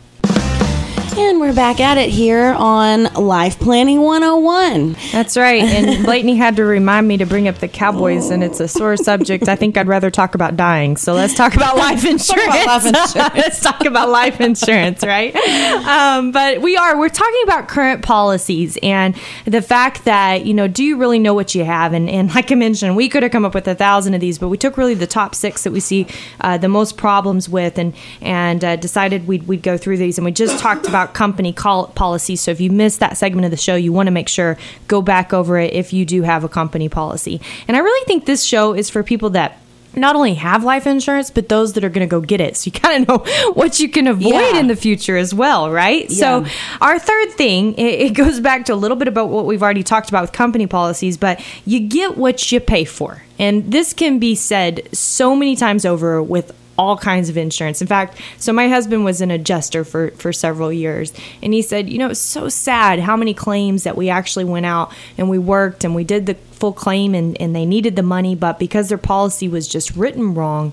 And 1.17 1.39
we're 1.39 1.53
back 1.53 1.79
at 1.79 1.97
it 1.97 2.09
here 2.09 2.53
on 2.57 3.05
Life 3.13 3.59
Planning 3.59 4.01
101. 4.01 4.95
That's 5.11 5.35
right. 5.37 5.63
And 5.63 6.05
Blakeney 6.05 6.35
had 6.35 6.55
to 6.57 6.65
remind 6.65 7.07
me 7.07 7.17
to 7.17 7.25
bring 7.25 7.47
up 7.47 7.55
the 7.55 7.67
Cowboys, 7.67 8.29
and 8.29 8.43
it's 8.43 8.59
a 8.59 8.67
sore 8.67 8.95
subject. 8.97 9.47
I 9.47 9.55
think 9.55 9.77
I'd 9.77 9.87
rather 9.87 10.11
talk 10.11 10.35
about 10.35 10.55
dying. 10.55 10.97
So 10.97 11.13
let's 11.13 11.33
talk 11.33 11.55
about 11.55 11.77
life 11.77 12.05
insurance. 12.05 12.47
about 12.47 12.65
life 12.67 12.85
insurance. 12.85 13.15
let's 13.35 13.59
talk 13.61 13.85
about 13.85 14.09
life 14.09 14.39
insurance, 14.39 15.03
right? 15.03 15.35
Um, 15.35 16.31
but 16.31 16.61
we 16.61 16.77
are. 16.77 16.97
We're 16.97 17.09
talking 17.09 17.41
about 17.43 17.67
current 17.67 18.03
policies 18.03 18.77
and 18.83 19.15
the 19.45 19.61
fact 19.61 20.05
that 20.05 20.45
you 20.45 20.53
know, 20.53 20.67
do 20.67 20.83
you 20.83 20.97
really 20.97 21.19
know 21.19 21.33
what 21.33 21.55
you 21.55 21.65
have? 21.65 21.93
And, 21.93 22.09
and 22.09 22.33
like 22.35 22.51
I 22.51 22.55
mentioned, 22.55 22.95
we 22.95 23.09
could 23.09 23.23
have 23.23 23.31
come 23.31 23.45
up 23.45 23.53
with 23.53 23.67
a 23.67 23.75
thousand 23.75 24.13
of 24.13 24.21
these, 24.21 24.37
but 24.37 24.49
we 24.49 24.57
took 24.57 24.77
really 24.77 24.95
the 24.95 25.07
top 25.07 25.33
six 25.33 25.63
that 25.63 25.71
we 25.71 25.79
see 25.79 26.07
uh, 26.41 26.57
the 26.57 26.69
most 26.69 26.97
problems 26.97 27.47
with, 27.47 27.77
and 27.77 27.95
and 28.21 28.63
uh, 28.63 28.75
decided 28.75 29.27
we'd 29.27 29.47
we'd 29.47 29.63
go 29.63 29.77
through 29.77 29.97
these. 29.97 30.17
And 30.17 30.25
we 30.25 30.31
just 30.31 30.59
talked 30.59 30.87
about 30.87 30.98
company 31.07 31.51
call 31.53 31.87
policies. 31.87 32.41
So 32.41 32.51
if 32.51 32.61
you 32.61 32.69
missed 32.69 32.99
that 32.99 33.17
segment 33.17 33.45
of 33.45 33.51
the 33.51 33.57
show, 33.57 33.75
you 33.75 33.91
want 33.91 34.07
to 34.07 34.11
make 34.11 34.29
sure 34.29 34.57
go 34.87 35.01
back 35.01 35.33
over 35.33 35.57
it 35.57 35.73
if 35.73 35.93
you 35.93 36.05
do 36.05 36.21
have 36.23 36.43
a 36.43 36.49
company 36.49 36.89
policy. 36.89 37.41
And 37.67 37.75
I 37.75 37.79
really 37.79 38.05
think 38.05 38.25
this 38.25 38.43
show 38.43 38.73
is 38.73 38.89
for 38.89 39.03
people 39.03 39.31
that 39.31 39.57
not 39.95 40.15
only 40.15 40.35
have 40.35 40.63
life 40.63 40.85
insurance, 40.85 41.31
but 41.31 41.49
those 41.49 41.73
that 41.73 41.83
are 41.83 41.89
going 41.89 42.07
to 42.07 42.09
go 42.09 42.21
get 42.21 42.39
it. 42.39 42.55
So 42.55 42.67
you 42.67 42.71
kind 42.79 43.01
of 43.01 43.07
know 43.25 43.51
what 43.53 43.79
you 43.79 43.89
can 43.89 44.05
avoid 44.07 44.33
Yeah. 44.33 44.59
in 44.59 44.67
the 44.67 44.75
future 44.75 45.17
as 45.17 45.33
well, 45.33 45.71
right? 45.71 46.07
Yeah. 46.09 46.45
So 46.45 46.51
our 46.79 46.99
third 46.99 47.31
thing, 47.31 47.73
it 47.77 48.13
goes 48.13 48.39
back 48.39 48.65
to 48.65 48.73
a 48.73 48.75
little 48.75 48.95
bit 48.97 49.07
about 49.07 49.29
what 49.29 49.45
we've 49.45 49.63
already 49.63 49.81
talked 49.83 50.09
about 50.09 50.21
with 50.21 50.31
company 50.31 50.67
policies, 50.67 51.17
but 51.17 51.43
you 51.65 51.79
get 51.79 52.17
what 52.17 52.51
you 52.51 52.59
pay 52.59 52.85
for. 52.85 53.23
And 53.39 53.71
this 53.71 53.93
can 53.93 54.19
be 54.19 54.35
said 54.35 54.87
so 54.95 55.35
many 55.35 55.55
times 55.55 55.85
over 55.85 56.21
with 56.21 56.51
all 56.79 56.97
kinds 56.97 57.27
of 57.27 57.35
insurance. 57.35 57.81
In 57.81 57.87
fact, 57.87 58.17
so 58.37 58.53
my 58.53 58.69
husband 58.69 59.03
was 59.03 59.19
an 59.19 59.31
adjuster 59.31 59.83
for 59.83 60.11
for 60.11 60.31
several 60.31 60.71
years, 60.71 61.11
and 61.43 61.53
he 61.53 61.61
said, 61.61 61.89
you 61.89 61.97
know, 61.97 62.07
it's 62.07 62.21
so 62.21 62.47
sad 62.47 62.99
how 62.99 63.17
many 63.17 63.33
claims 63.33 63.83
that 63.83 63.97
we 63.97 64.09
actually 64.09 64.45
went 64.45 64.65
out 64.65 64.93
and 65.17 65.29
we 65.29 65.37
worked 65.37 65.83
and 65.83 65.93
we 65.93 66.05
did 66.05 66.25
the 66.25 66.35
full 66.51 66.71
claim 66.71 67.13
and 67.13 67.39
and 67.41 67.53
they 67.53 67.65
needed 67.65 67.97
the 67.97 68.01
money, 68.01 68.33
but 68.33 68.57
because 68.57 68.87
their 68.87 68.97
policy 68.97 69.49
was 69.49 69.67
just 69.67 69.93
written 69.97 70.33
wrong, 70.33 70.71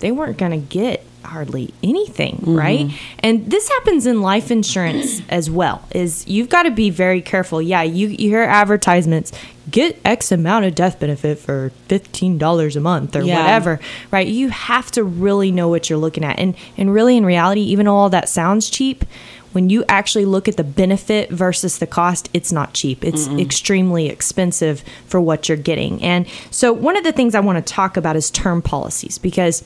they 0.00 0.10
weren't 0.10 0.38
going 0.38 0.52
to 0.52 0.56
get 0.56 1.04
hardly 1.24 1.72
anything 1.82 2.38
right 2.42 2.86
mm-hmm. 2.86 3.16
and 3.20 3.50
this 3.50 3.68
happens 3.68 4.06
in 4.06 4.20
life 4.20 4.50
insurance 4.50 5.20
as 5.28 5.50
well 5.50 5.86
is 5.94 6.26
you've 6.26 6.48
got 6.48 6.64
to 6.64 6.70
be 6.70 6.90
very 6.90 7.20
careful 7.20 7.60
yeah 7.60 7.82
you, 7.82 8.08
you 8.08 8.28
hear 8.28 8.42
advertisements 8.42 9.32
get 9.70 9.98
X 10.04 10.32
amount 10.32 10.64
of 10.64 10.74
death 10.74 10.98
benefit 10.98 11.38
for 11.38 11.72
$15 11.88 12.76
a 12.76 12.80
month 12.80 13.14
or 13.14 13.22
Yeah. 13.22 13.38
whatever, 13.38 13.80
right? 14.10 14.26
You 14.26 14.48
have 14.48 14.90
to 14.92 15.04
really 15.04 15.52
know 15.52 15.68
what 15.68 15.88
you're 15.88 15.98
looking 15.98 16.24
at. 16.24 16.38
And, 16.38 16.54
and 16.76 16.92
really, 16.92 17.16
in 17.16 17.24
reality, 17.24 17.60
even 17.62 17.86
though 17.86 17.94
all 17.94 18.10
that 18.10 18.28
sounds 18.28 18.68
cheap, 18.68 19.04
when 19.52 19.68
you 19.68 19.84
actually 19.88 20.24
look 20.24 20.48
at 20.48 20.56
the 20.56 20.64
benefit 20.64 21.30
versus 21.30 21.78
the 21.78 21.86
cost, 21.86 22.28
it's 22.32 22.52
not 22.52 22.72
cheap. 22.72 23.04
It's 23.04 23.28
extremely 23.28 24.08
expensive 24.08 24.82
for 25.06 25.20
what 25.20 25.48
you're 25.48 25.58
getting. 25.58 26.02
And 26.02 26.26
so, 26.50 26.72
one 26.72 26.96
of 26.96 27.04
the 27.04 27.12
things 27.12 27.34
I 27.34 27.40
want 27.40 27.64
to 27.64 27.72
talk 27.72 27.96
about 27.96 28.16
is 28.16 28.30
term 28.30 28.62
policies 28.62 29.18
because 29.18 29.62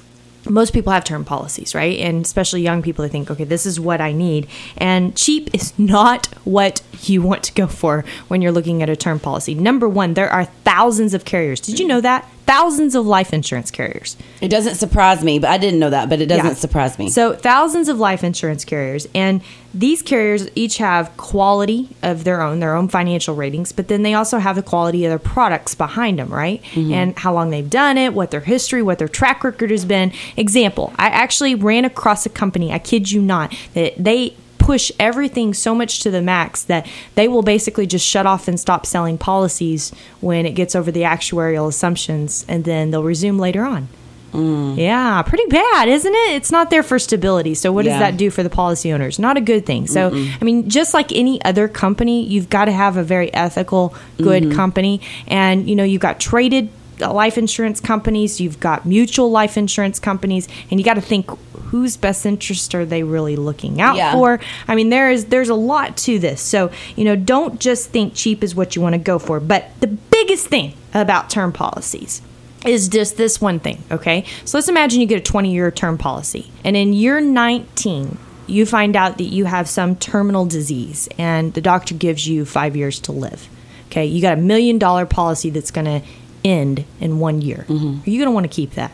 most 0.50 0.73
people 0.73 0.93
have 0.93 1.05
term 1.05 1.25
policies, 1.25 1.75
right? 1.75 1.99
And 1.99 2.25
especially 2.25 2.62
young 2.62 2.83
people, 2.83 3.03
they 3.03 3.09
think, 3.09 3.31
okay, 3.31 3.45
this 3.45 3.67
is 3.67 3.79
what 3.79 4.00
I 4.00 4.12
need. 4.12 4.47
And 4.76 5.17
cheap 5.17 5.55
is 5.55 5.79
not 5.79 6.26
what 6.45 6.83
you 7.03 7.23
want 7.23 7.43
to 7.45 7.53
go 7.55 7.67
for 7.67 8.05
when 8.29 8.43
you're 8.43 8.53
looking 8.53 8.83
at 8.83 8.91
a 8.91 8.97
term 8.97 9.19
policy. 9.19 9.55
Number 9.55 9.88
one, 9.88 10.15
there 10.15 10.31
are 10.31 10.45
thousands 10.45 11.15
of 11.15 11.25
carriers. 11.25 11.61
Did 11.61 11.79
you 11.79 11.87
know 11.87 12.00
that? 12.00 12.29
Thousands 12.47 12.95
of 12.95 13.07
life 13.07 13.33
insurance 13.33 13.71
carriers. 13.73 14.17
It 14.41 14.49
doesn't 14.49 14.76
surprise 14.76 15.25
me, 15.25 15.41
but 15.41 15.50
I 15.50 15.59
didn't 15.59 15.81
know 15.81 15.91
that, 15.91 16.09
but 16.09 16.21
it 16.21 16.26
doesn't 16.26 16.47
Yeah. 16.47 16.55
surprise 16.55 16.97
me. 16.99 17.11
So 17.11 17.35
thousands 17.35 17.88
of 17.88 17.99
life 17.99 18.23
insurance 18.23 18.65
carriers, 18.65 19.09
and 19.15 19.41
these 19.75 20.00
carriers 20.00 20.49
each 20.55 20.79
have 20.79 21.15
quality 21.17 21.88
of 22.03 22.23
their 22.25 22.41
own, 22.41 22.61
their 22.61 22.75
own 22.75 22.88
financial 22.88 23.35
ratings, 23.35 23.73
but 23.73 23.88
then 23.88 24.03
they 24.05 24.15
also 24.15 24.38
have 24.38 24.55
the 24.57 24.62
quality 24.62 25.05
of 25.05 25.11
their 25.11 25.19
products 25.19 25.75
behind 25.75 26.19
them, 26.21 26.29
right? 26.29 26.62
Mm-hmm. 26.75 26.93
And 26.93 27.19
how 27.19 27.35
long 27.35 27.50
they've 27.50 27.69
done 27.69 27.99
it, 27.99 28.15
what 28.15 28.31
their 28.31 28.41
history, 28.41 28.81
what 28.81 28.99
their 28.99 29.09
track 29.09 29.43
record 29.43 29.71
has 29.73 29.85
been. 29.85 30.12
Example: 30.37 30.93
I 30.99 31.07
actually 31.09 31.55
ran 31.57 31.85
across 31.85 32.26
a 32.26 32.31
company. 32.31 32.73
I 32.73 32.79
kid 32.79 33.11
you 33.11 33.21
not 33.21 33.55
that 33.75 33.95
they 33.99 34.35
push 34.67 34.91
everything 34.99 35.55
so 35.55 35.77
much 35.77 36.01
to 36.01 36.11
the 36.11 36.21
max 36.21 36.65
that 36.65 36.89
they 37.15 37.29
will 37.29 37.43
basically 37.43 37.87
just 37.87 38.05
shut 38.05 38.27
off 38.27 38.49
and 38.49 38.59
stop 38.59 38.85
selling 38.85 39.17
policies 39.17 39.93
when 40.21 40.45
it 40.45 40.57
gets 40.57 40.75
over 40.75 40.91
the 40.91 41.03
actuarial 41.03 41.69
assumptions 41.69 42.45
and 42.49 42.65
then 42.65 42.91
they'll 42.91 43.05
resume 43.05 43.39
later 43.39 43.65
on. 43.65 43.87
Mm. 44.33 44.77
Yeah, 44.77 45.23
pretty 45.23 45.47
bad, 45.47 45.89
isn't 45.89 46.13
it? 46.13 46.35
It's 46.35 46.51
not 46.51 46.71
there 46.71 46.83
for 46.83 46.99
stability. 46.99 47.55
So 47.55 47.71
what 47.71 47.85
Yeah. 47.85 47.93
does 47.93 48.01
that 48.01 48.17
do 48.17 48.29
for 48.29 48.43
the 48.43 48.51
policy 48.51 48.93
owners? 48.93 49.21
Not 49.21 49.37
a 49.37 49.41
good 49.41 49.65
thing. 49.65 49.87
So 49.87 50.11
I 50.13 50.45
mean, 50.45 50.69
just 50.69 50.93
like 50.95 51.13
any 51.13 51.41
other 51.45 51.69
company, 51.69 52.25
you've 52.25 52.51
got 52.51 52.65
to 52.65 52.73
have 52.73 52.97
a 52.97 53.05
very 53.05 53.33
ethical, 53.33 53.95
good 54.19 54.43
mm-hmm. 54.43 54.57
company, 54.57 55.01
and 55.29 55.71
you 55.71 55.77
know 55.77 55.85
you've 55.85 56.03
got 56.03 56.19
traded 56.19 56.71
Uh, 57.00 57.12
life 57.12 57.37
insurance 57.37 57.81
companies, 57.81 58.41
you've 58.41 58.59
got 58.61 58.87
mutual 58.87 59.31
life 59.31 59.57
insurance 59.57 59.99
companies, 59.99 60.49
and 60.71 60.81
you 60.81 60.85
got 60.85 60.95
to 60.95 61.00
think 61.00 61.29
whose 61.71 61.97
best 61.97 62.25
interest 62.25 62.75
are 62.75 62.85
they 62.87 63.03
really 63.03 63.37
looking 63.37 63.81
out 63.81 63.97
Yeah. 63.97 64.12
for? 64.12 64.41
I 64.69 64.75
mean, 64.75 64.88
there 64.91 65.11
is 65.11 65.26
there's 65.26 65.49
a 65.49 65.55
lot 65.55 65.97
to 65.99 66.19
this. 66.19 66.41
So 66.41 66.71
you 66.95 67.05
know, 67.05 67.17
don't 67.17 67.61
just 67.61 67.91
think 67.91 68.15
cheap 68.15 68.43
is 68.43 68.55
what 68.55 68.76
you 68.76 68.83
want 68.83 68.95
to 68.95 68.99
go 68.99 69.19
for. 69.19 69.41
But 69.41 69.71
the 69.81 69.88
biggest 69.88 70.47
thing 70.47 70.75
about 70.95 71.29
term 71.29 71.53
policies 71.53 72.23
is 72.65 72.88
just 72.88 73.17
this 73.17 73.41
one 73.41 73.61
thing, 73.61 73.83
okay? 73.91 74.25
So 74.45 74.57
let's 74.57 74.69
imagine 74.69 75.00
you 75.00 75.07
get 75.07 75.19
a 75.19 75.23
20 75.23 75.53
year 75.53 75.71
term 75.71 75.99
policy, 75.99 76.50
and 76.65 76.76
in 76.76 76.93
year 76.93 77.21
19, 77.21 78.17
you 78.47 78.65
find 78.65 78.97
out 78.97 79.19
that 79.19 79.25
you 79.25 79.45
have 79.45 79.69
some 79.69 79.97
terminal 79.97 80.47
disease, 80.47 81.09
and 81.19 81.53
the 81.55 81.61
doctor 81.61 81.95
gives 81.95 82.26
you 82.26 82.45
five 82.45 82.76
years 82.76 82.99
to 83.00 83.12
live. 83.12 83.49
Okay, 83.88 84.07
you 84.07 84.21
got 84.23 84.33
a 84.38 84.41
million 84.41 84.79
dollar 84.79 85.05
policy 85.07 85.50
that's 85.50 85.71
going 85.71 85.85
to 85.85 86.03
end 86.47 86.85
in 87.00 87.19
one 87.19 87.43
year. 87.43 87.67
Are 87.69 87.73
you 87.75 88.19
going 88.19 88.26
to 88.26 88.31
want 88.31 88.45
to 88.45 88.55
keep 88.55 88.73
that? 88.73 88.93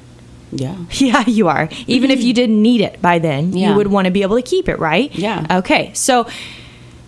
yeah. 0.50 0.76
Yeah, 0.92 1.25
you 1.26 1.49
are. 1.49 1.68
Even 1.87 2.11
if 2.11 2.23
you 2.23 2.32
didn't 2.35 2.61
need 2.61 2.80
it 2.80 3.00
by 3.00 3.18
then, 3.18 3.52
Yeah. 3.52 3.71
you 3.71 3.76
would 3.76 3.87
want 3.88 4.04
to 4.06 4.11
be 4.11 4.23
able 4.23 4.37
to 4.37 4.42
keep 4.42 4.68
it, 4.68 4.78
right? 4.78 5.14
Yeah. 5.14 5.47
Okay, 5.59 5.92
so 5.94 6.26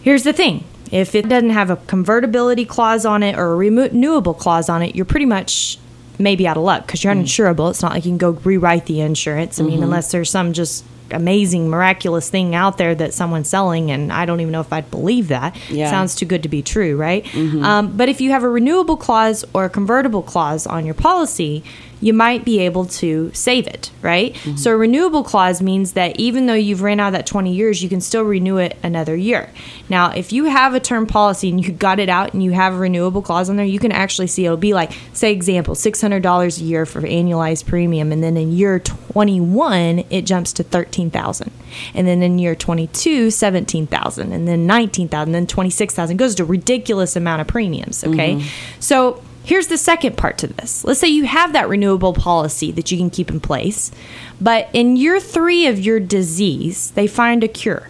here's 0.03 0.23
the 0.25 0.33
thing. 0.33 0.65
If 0.91 1.15
it 1.15 1.29
doesn't 1.29 1.51
have 1.51 1.71
a 1.71 1.77
convertibility 1.77 2.65
clause 2.65 3.05
on 3.05 3.23
it 3.23 3.37
or 3.37 3.53
a 3.53 3.57
renewable 3.57 4.35
clause 4.35 4.69
on 4.69 4.83
it, 4.83 4.95
you're 4.95 5.05
pretty 5.05 5.27
much 5.27 5.79
maybe 6.19 6.47
out 6.47 6.57
of 6.57 6.63
luck 6.63 6.87
because 6.87 7.03
you're 7.03 7.13
Mm. 7.13 7.23
uninsurable. 7.25 7.71
It's 7.71 7.83
not 7.83 7.93
like 7.93 8.05
you 8.05 8.11
can 8.13 8.19
go 8.19 8.31
rewrite 8.45 8.87
the 8.87 9.01
insurance. 9.01 9.59
I 9.59 9.63
mean, 9.65 9.75
Mm-hmm. 9.75 9.83
unless 9.85 10.11
there's 10.13 10.31
some 10.31 10.53
just 10.53 10.85
amazing, 11.15 11.71
miraculous 11.71 12.29
thing 12.29 12.55
out 12.55 12.77
there 12.79 12.95
that 12.95 13.15
someone's 13.15 13.49
selling, 13.49 13.91
and 13.91 14.13
I 14.13 14.27
don't 14.27 14.41
even 14.41 14.53
know 14.53 14.61
if 14.61 14.73
I'd 14.73 14.91
believe 14.91 15.29
that. 15.29 15.57
Yeah. 15.71 15.91
Sounds 15.91 16.15
too 16.15 16.27
good 16.27 16.43
to 16.43 16.49
be 16.49 16.63
true, 16.63 16.97
right? 16.97 17.25
Um, 17.35 17.97
but 17.97 18.09
if 18.09 18.21
you 18.21 18.31
have 18.31 18.43
a 18.43 18.49
renewable 18.49 18.97
clause 18.97 19.45
or 19.55 19.65
a 19.65 19.71
convertible 19.71 20.23
clause 20.23 20.67
on 20.67 20.85
your 20.85 20.95
policy, 20.95 21.63
you 22.05 22.13
might 22.13 22.45
be 22.45 22.59
able 22.59 22.85
to 22.85 23.31
save 23.33 23.67
it, 23.67 23.91
right? 24.03 24.35
Mm-hmm. 24.35 24.57
So 24.57 24.73
a 24.73 24.77
renewable 24.77 25.25
clause 25.25 25.63
means 25.63 25.95
that 25.95 26.21
even 26.21 26.45
though 26.45 26.53
you've 26.53 26.83
ran 26.83 27.01
out 27.01 27.07
of 27.07 27.13
that 27.15 27.27
20 27.27 27.51
years, 27.51 27.83
you 27.83 27.89
can 27.89 28.03
still 28.03 28.25
renew 28.25 28.59
it 28.59 28.77
another 28.83 29.17
year. 29.17 29.49
Now, 29.89 30.11
if 30.11 30.31
you 30.31 30.45
have 30.45 30.75
a 30.75 30.81
term 30.81 31.07
policy 31.07 31.49
and 31.49 31.65
you 31.65 31.73
got 31.73 31.99
it 31.99 32.11
out 32.11 32.35
and 32.35 32.43
you 32.43 32.51
have 32.51 32.75
a 32.75 32.77
renewable 32.77 33.23
clause 33.23 33.49
on 33.49 33.57
there, 33.57 33.65
you 33.65 33.79
can 33.79 33.91
actually 33.91 34.27
see 34.27 34.45
it'll 34.45 34.59
be 34.59 34.75
like, 34.75 34.93
say, 35.15 35.33
example, 35.33 35.75
$600 35.75 36.61
a 36.61 36.63
year 36.63 36.85
for 36.85 37.01
annualized 37.01 37.65
premium, 37.65 38.13
and 38.13 38.23
then 38.23 38.37
in 38.37 38.53
year 38.53 38.79
21 38.81 40.05
it 40.11 40.27
jumps 40.27 40.53
to 40.53 40.63
13,000, 40.63 41.51
and 41.95 42.07
then 42.07 42.23
in 42.23 42.39
year 42.39 42.55
22 42.55 43.31
17,000, 43.31 44.31
and 44.31 44.47
then 44.47 44.67
19,000, 44.67 45.33
then 45.33 45.47
26,000 45.47 46.19
goes 46.19 46.35
to 46.35 46.43
a 46.43 46.47
ridiculous 46.47 47.17
amount 47.17 47.41
of 47.41 47.47
premiums. 47.47 48.05
Okay, 48.05 48.35
mm-hmm. 48.35 48.81
so 48.81 49.23
Here's 49.45 49.67
the 49.67 49.77
second 49.77 50.17
part 50.17 50.39
to 50.39 50.47
this. 50.47 50.85
Let's 50.85 50.99
say 50.99 51.09
you 51.09 51.25
have 51.27 51.53
that 51.53 51.69
renewable 51.69 52.15
policy 52.15 52.73
that 52.73 52.91
you 52.91 52.97
can 52.97 53.11
keep 53.11 53.29
in 53.31 53.41
place, 53.41 53.91
but 54.41 54.71
in 54.73 54.97
year 54.97 55.21
three 55.21 55.67
of 55.67 55.79
your 55.79 56.01
disease, 56.01 56.91
they 56.93 57.07
find 57.07 57.45
a 57.45 57.49
cure. 57.49 57.89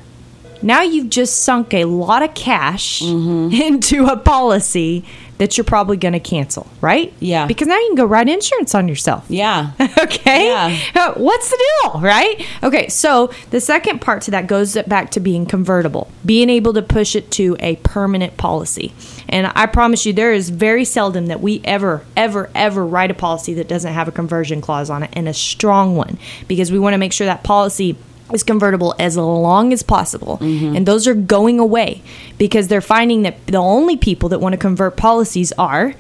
Now 0.63 0.83
you've 0.83 1.11
just 1.11 1.43
sunk 1.43 1.75
a 1.75 1.85
lot 1.85 2.23
of 2.23 2.35
cash 2.35 3.03
into 3.03 4.07
a 4.07 4.17
policy 4.17 5.05
that 5.39 5.57
you're 5.57 5.65
probably 5.65 5.97
going 5.97 6.13
to 6.13 6.21
cancel, 6.21 6.67
right? 6.81 7.13
Yeah. 7.19 7.47
Because 7.47 7.67
now 7.67 7.77
you 7.77 7.87
can 7.89 7.97
go 7.97 8.05
write 8.05 8.29
insurance 8.29 8.75
on 8.75 8.87
yourself. 8.87 9.27
Yeah. 9.29 9.73
okay. 9.99 10.47
Yeah. 10.47 10.79
Uh, 10.95 11.15
What's 11.15 11.51
the 11.51 11.73
deal, 11.83 12.01
right? 12.01 12.47
Okay, 12.63 12.89
so 12.89 13.33
the 13.51 13.61
second 13.61 14.01
part 14.01 14.23
to 14.23 14.31
that 14.31 14.47
goes 14.47 14.75
back 14.87 15.11
to 15.13 15.21
being 15.21 15.47
convertible, 15.47 16.11
being 16.25 16.49
able 16.51 16.73
to 16.75 16.83
push 16.83 17.17
it 17.17 17.31
to 17.33 17.57
a 17.61 17.77
permanent 17.77 18.37
policy. 18.37 18.93
And 19.29 19.51
I 19.57 19.67
promise 19.67 20.07
you, 20.07 20.13
there 20.13 20.33
is 20.33 20.51
very 20.51 20.85
seldom 20.85 21.27
that 21.27 21.41
we 21.41 21.61
ever, 21.65 22.05
ever, 22.17 22.51
ever 22.55 22.87
write 22.87 23.11
a 23.11 23.15
policy 23.15 23.55
that 23.55 23.67
doesn't 23.69 23.93
have 23.93 24.07
a 24.07 24.13
conversion 24.13 24.61
clause 24.61 24.91
on 24.91 25.03
it 25.03 25.11
and 25.15 25.29
a 25.29 25.35
strong 25.35 25.97
one 25.97 26.19
because 26.47 26.71
we 26.71 26.79
want 26.79 26.95
to 26.95 26.99
make 26.99 27.13
sure 27.13 27.27
that 27.27 27.43
policy 27.43 27.97
is 28.33 28.43
convertible 28.43 28.95
as 28.99 29.17
long 29.17 29.73
as 29.73 29.83
possible. 29.83 30.39
Mm-hmm. 30.39 30.77
And 30.77 30.87
those 30.87 31.07
are 31.07 31.15
going 31.15 31.59
away 31.59 32.03
because 32.39 32.69
they're 32.69 32.81
finding 32.81 33.23
that 33.23 33.47
the 33.47 33.59
only 33.59 33.97
people 33.97 34.29
that 34.31 34.39
want 34.41 34.53
to 34.55 34.59
convert 34.59 34.97
policies 34.97 35.53
are 35.59 35.95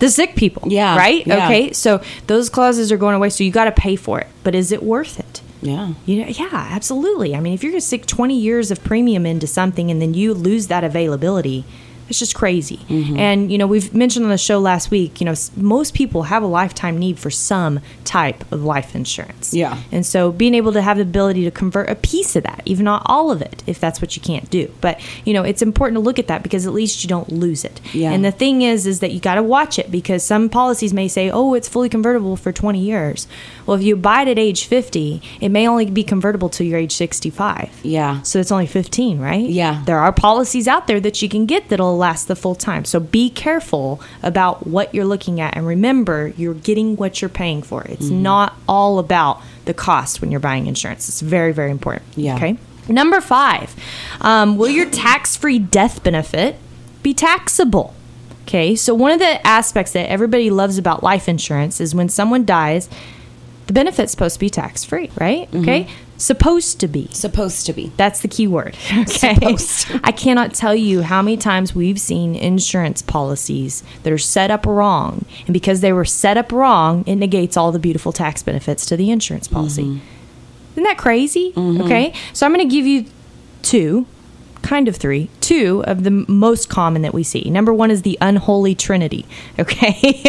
the 0.00 0.10
sick 0.10 0.34
people. 0.34 0.62
Yeah, 0.70 0.96
Right? 0.96 1.24
yeah. 1.26 1.46
Okay. 1.46 1.72
So 1.72 2.02
those 2.26 2.48
clauses 2.48 2.90
are 2.90 2.96
going 2.96 3.14
away. 3.14 3.30
So 3.30 3.44
you 3.44 3.52
got 3.52 3.66
to 3.66 3.72
pay 3.72 3.94
for 3.96 4.20
it. 4.20 4.26
But 4.42 4.54
is 4.54 4.72
it 4.72 4.82
worth 4.82 5.20
it? 5.20 5.40
Yeah. 5.60 5.92
You 6.06 6.22
know, 6.24 6.28
yeah, 6.28 6.48
absolutely. 6.52 7.36
I 7.36 7.40
mean, 7.40 7.54
if 7.54 7.62
you're 7.62 7.70
going 7.70 7.80
to 7.80 7.86
stick 7.86 8.06
20 8.06 8.36
years 8.36 8.72
of 8.72 8.82
premium 8.82 9.24
into 9.24 9.46
something 9.46 9.92
and 9.92 10.02
then 10.02 10.12
you 10.12 10.34
lose 10.34 10.66
that 10.66 10.82
availability, 10.82 11.64
it's 12.08 12.18
just 12.18 12.34
crazy. 12.34 12.78
Mm-hmm. 12.88 13.16
And, 13.16 13.52
you 13.52 13.58
know, 13.58 13.66
we've 13.66 13.94
mentioned 13.94 14.24
on 14.24 14.30
the 14.30 14.38
show 14.38 14.58
last 14.58 14.90
week, 14.90 15.20
you 15.20 15.24
know, 15.24 15.34
most 15.56 15.94
people 15.94 16.24
have 16.24 16.42
a 16.42 16.46
lifetime 16.46 16.98
need 16.98 17.18
for 17.18 17.30
some 17.30 17.80
type 18.04 18.50
of 18.52 18.64
life 18.64 18.94
insurance. 18.94 19.54
Yeah. 19.54 19.80
And 19.90 20.04
so 20.04 20.32
being 20.32 20.54
able 20.54 20.72
to 20.72 20.82
have 20.82 20.96
the 20.96 21.02
ability 21.02 21.44
to 21.44 21.50
convert 21.50 21.88
a 21.88 21.94
piece 21.94 22.36
of 22.36 22.44
that, 22.44 22.62
even 22.64 22.84
not 22.84 23.02
all 23.06 23.30
of 23.30 23.40
it, 23.40 23.62
if 23.66 23.80
that's 23.80 24.00
what 24.00 24.16
you 24.16 24.22
can't 24.22 24.48
do. 24.50 24.72
But, 24.80 25.00
you 25.24 25.32
know, 25.32 25.42
it's 25.42 25.62
important 25.62 25.96
to 25.96 26.00
look 26.00 26.18
at 26.18 26.26
that 26.28 26.42
because 26.42 26.66
at 26.66 26.72
least 26.72 27.02
you 27.02 27.08
don't 27.08 27.30
lose 27.30 27.64
it. 27.64 27.80
Yeah. 27.92 28.12
And 28.12 28.24
the 28.24 28.32
thing 28.32 28.62
is, 28.62 28.86
is 28.86 29.00
that 29.00 29.12
you 29.12 29.20
got 29.20 29.36
to 29.36 29.42
watch 29.42 29.78
it 29.78 29.90
because 29.90 30.24
some 30.24 30.48
policies 30.48 30.92
may 30.92 31.08
say, 31.08 31.30
oh, 31.30 31.54
it's 31.54 31.68
fully 31.68 31.88
convertible 31.88 32.36
for 32.36 32.52
20 32.52 32.78
years. 32.78 33.26
Well, 33.66 33.76
if 33.76 33.82
you 33.82 33.96
buy 33.96 34.22
it 34.22 34.28
at 34.28 34.38
age 34.38 34.66
50, 34.66 35.22
it 35.40 35.48
may 35.50 35.68
only 35.68 35.86
be 35.90 36.02
convertible 36.02 36.48
till 36.48 36.66
you're 36.66 36.78
age 36.78 36.92
65. 36.94 37.80
Yeah. 37.82 38.22
So 38.22 38.38
it's 38.40 38.50
only 38.52 38.66
15, 38.66 39.18
right? 39.18 39.48
Yeah. 39.48 39.82
There 39.86 39.98
are 39.98 40.12
policies 40.12 40.66
out 40.68 40.86
there 40.86 41.00
that 41.00 41.22
you 41.22 41.28
can 41.28 41.46
get 41.46 41.68
that'll 41.68 41.96
last 41.96 42.28
the 42.28 42.36
full 42.36 42.54
time. 42.54 42.84
So 42.84 43.00
be 43.00 43.30
careful 43.30 44.00
about 44.22 44.66
what 44.66 44.94
you're 44.94 45.04
looking 45.04 45.40
at 45.40 45.56
and 45.56 45.66
remember 45.66 46.28
you're 46.36 46.54
getting 46.54 46.96
what 46.96 47.20
you're 47.22 47.28
paying 47.28 47.62
for. 47.62 47.82
It's 47.84 48.06
Mm-hmm. 48.06 48.22
not 48.22 48.54
all 48.68 48.98
about 48.98 49.40
the 49.64 49.74
cost 49.74 50.20
when 50.20 50.30
you're 50.30 50.40
buying 50.40 50.66
insurance. 50.66 51.08
It's 51.08 51.20
very, 51.20 51.52
very 51.52 51.70
important. 51.70 52.04
Yeah. 52.16 52.34
Okay. 52.36 52.56
Number 52.88 53.20
five, 53.20 53.74
um, 54.20 54.56
will 54.56 54.68
your 54.68 54.90
tax 54.90 55.36
free 55.36 55.60
death 55.60 56.02
benefit 56.02 56.56
be 57.04 57.14
taxable? 57.14 57.94
Okay. 58.42 58.74
So 58.74 58.92
one 58.92 59.12
of 59.12 59.20
the 59.20 59.46
aspects 59.46 59.92
that 59.92 60.10
everybody 60.10 60.50
loves 60.50 60.78
about 60.78 61.02
life 61.02 61.28
insurance 61.28 61.80
is 61.80 61.94
when 61.94 62.08
someone 62.08 62.44
dies, 62.44 62.88
the 63.72 63.74
benefit's 63.74 64.12
supposed 64.12 64.34
to 64.34 64.40
be 64.40 64.50
tax 64.50 64.84
free, 64.84 65.10
right? 65.18 65.50
Mm-hmm. 65.50 65.62
Okay. 65.62 65.88
Supposed 66.18 66.78
to 66.80 66.88
be. 66.88 67.08
Supposed 67.08 67.64
to 67.64 67.72
be. 67.72 67.90
That's 67.96 68.20
the 68.20 68.28
key 68.28 68.46
word. 68.46 68.76
Okay. 68.92 69.34
Supposed. 69.34 69.86
I 70.04 70.12
cannot 70.12 70.52
tell 70.52 70.74
you 70.74 71.00
how 71.00 71.22
many 71.22 71.38
times 71.38 71.74
we've 71.74 71.98
seen 71.98 72.34
insurance 72.34 73.00
policies 73.00 73.82
that 74.02 74.12
are 74.12 74.18
set 74.18 74.50
up 74.50 74.66
wrong. 74.66 75.24
And 75.46 75.54
because 75.54 75.80
they 75.80 75.92
were 75.92 76.04
set 76.04 76.36
up 76.36 76.52
wrong, 76.52 77.02
it 77.06 77.16
negates 77.16 77.56
all 77.56 77.72
the 77.72 77.78
beautiful 77.78 78.12
tax 78.12 78.42
benefits 78.42 78.84
to 78.86 78.96
the 78.96 79.10
insurance 79.10 79.48
policy. 79.48 79.84
Mm-hmm. 79.84 80.72
Isn't 80.72 80.84
that 80.84 80.98
crazy? 80.98 81.54
Okay. 81.56 82.12
So 82.34 82.44
I'm 82.44 82.52
going 82.52 82.68
to 82.68 82.74
give 82.74 82.86
you 82.86 83.06
two 83.62 84.06
kind 84.62 84.88
of 84.88 84.96
three, 84.96 85.28
two 85.40 85.84
of 85.86 86.04
the 86.04 86.10
most 86.10 86.68
common 86.68 87.02
that 87.02 87.12
we 87.12 87.22
see. 87.22 87.50
Number 87.50 87.72
one 87.74 87.90
is 87.90 88.02
the 88.02 88.18
unholy 88.20 88.74
trinity. 88.74 89.26
Okay, 89.58 90.22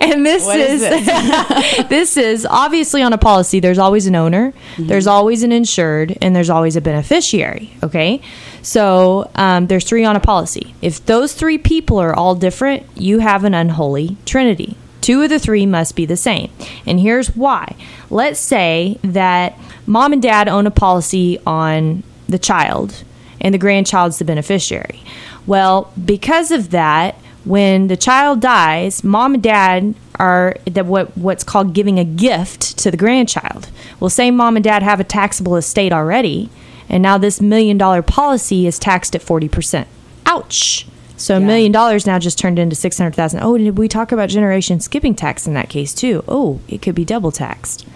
and 0.00 0.24
this 0.24 0.46
is 0.46 0.82
is 0.82 1.06
this 1.88 2.16
is 2.16 2.46
obviously 2.46 3.02
on 3.02 3.12
a 3.12 3.18
policy. 3.18 3.60
There's 3.60 3.78
always 3.78 4.06
an 4.06 4.14
owner, 4.14 4.52
there's 4.78 5.06
always 5.06 5.42
an 5.42 5.52
insured, 5.52 6.16
and 6.20 6.36
there's 6.36 6.50
always 6.50 6.76
a 6.76 6.80
beneficiary. 6.80 7.72
Okay, 7.82 8.20
so 8.62 9.30
um, 9.34 9.66
there's 9.66 9.84
three 9.84 10.04
on 10.04 10.14
a 10.16 10.20
policy. 10.20 10.74
If 10.82 11.04
those 11.06 11.34
three 11.34 11.58
people 11.58 11.98
are 11.98 12.14
all 12.14 12.34
different, 12.34 12.84
you 12.94 13.18
have 13.20 13.44
an 13.44 13.54
unholy 13.54 14.16
trinity. 14.26 14.76
Two 15.00 15.22
of 15.22 15.30
the 15.30 15.38
three 15.38 15.66
must 15.66 15.96
be 15.96 16.04
the 16.04 16.16
same. 16.16 16.50
And 16.86 17.00
here's 17.00 17.34
why. 17.34 17.76
Let's 18.10 18.38
say 18.38 18.98
that 19.02 19.58
mom 19.86 20.12
and 20.12 20.20
dad 20.22 20.48
own 20.48 20.66
a 20.66 20.70
policy 20.70 21.38
on 21.46 22.02
the 22.28 22.38
child 22.38 23.04
and 23.40 23.54
the 23.54 23.58
grandchild's 23.58 24.18
the 24.18 24.24
beneficiary. 24.24 25.02
Well, 25.46 25.92
because 26.04 26.50
of 26.50 26.70
that, 26.70 27.16
when 27.44 27.86
the 27.88 27.96
child 27.96 28.40
dies, 28.40 29.02
mom 29.02 29.34
and 29.34 29.42
dad 29.42 29.94
are 30.16 30.56
that 30.66 30.86
what 30.86 31.16
what's 31.16 31.44
called 31.44 31.72
giving 31.72 31.98
a 31.98 32.04
gift 32.04 32.76
to 32.78 32.90
the 32.90 32.96
grandchild. 32.96 33.70
Well, 34.00 34.10
say 34.10 34.30
mom 34.30 34.56
and 34.56 34.64
dad 34.64 34.82
have 34.82 35.00
a 35.00 35.04
taxable 35.04 35.56
estate 35.56 35.92
already, 35.92 36.50
and 36.88 37.02
now 37.02 37.16
this 37.18 37.40
million 37.40 37.78
dollar 37.78 38.02
policy 38.02 38.66
is 38.66 38.78
taxed 38.78 39.14
at 39.14 39.22
40%. 39.22 39.86
Ouch. 40.26 40.86
So 41.16 41.36
a 41.36 41.40
Yeah. 41.40 41.46
million 41.46 41.72
dollars 41.72 42.06
now 42.06 42.18
just 42.18 42.38
turned 42.38 42.58
into 42.58 42.76
600,000. 42.76 43.40
Oh, 43.42 43.56
did 43.56 43.78
we 43.78 43.88
talk 43.88 44.12
about 44.12 44.28
generation 44.28 44.78
skipping 44.80 45.14
tax 45.14 45.46
in 45.46 45.54
that 45.54 45.68
case 45.68 45.92
too? 45.94 46.22
Oh, 46.28 46.60
it 46.68 46.82
could 46.82 46.94
be 46.94 47.04
double 47.04 47.32
taxed. 47.32 47.86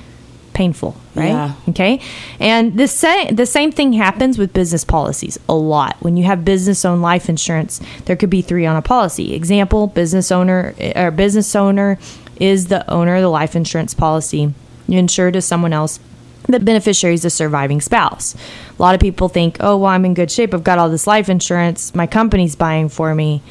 Painful, 0.54 0.94
right? 1.14 1.28
Yeah. 1.28 1.54
Okay. 1.70 2.00
And 2.38 2.78
the 2.78 2.86
same 2.86 3.36
the 3.36 3.46
same 3.46 3.72
thing 3.72 3.94
happens 3.94 4.38
with 4.38 4.52
business 4.52 4.84
policies 4.84 5.38
a 5.48 5.54
lot. 5.54 5.96
When 6.00 6.16
you 6.16 6.24
have 6.24 6.44
business 6.44 6.84
owned 6.84 7.02
life 7.02 7.28
insurance, 7.28 7.80
there 8.04 8.16
could 8.16 8.30
be 8.30 8.42
three 8.42 8.66
on 8.66 8.76
a 8.76 8.82
policy. 8.82 9.34
Example, 9.34 9.86
business 9.86 10.30
owner 10.30 10.74
eh, 10.78 11.00
or 11.02 11.10
business 11.10 11.56
owner 11.56 11.98
is 12.36 12.66
the 12.66 12.88
owner 12.90 13.16
of 13.16 13.22
the 13.22 13.28
life 13.28 13.56
insurance 13.56 13.94
policy. 13.94 14.52
You 14.88 14.98
insure 14.98 15.30
to 15.30 15.40
someone 15.40 15.72
else. 15.72 16.00
The 16.48 16.58
beneficiary 16.58 17.14
is 17.14 17.22
the 17.22 17.30
surviving 17.30 17.80
spouse. 17.80 18.34
A 18.76 18.82
lot 18.82 18.96
of 18.96 19.00
people 19.00 19.28
think, 19.28 19.58
oh, 19.60 19.76
well, 19.76 19.92
I'm 19.92 20.04
in 20.04 20.12
good 20.12 20.30
shape. 20.30 20.52
I've 20.52 20.64
got 20.64 20.76
all 20.76 20.90
this 20.90 21.06
life 21.06 21.28
insurance. 21.28 21.94
My 21.94 22.06
company's 22.06 22.56
buying 22.56 22.88
for 22.88 23.14
me. 23.14 23.42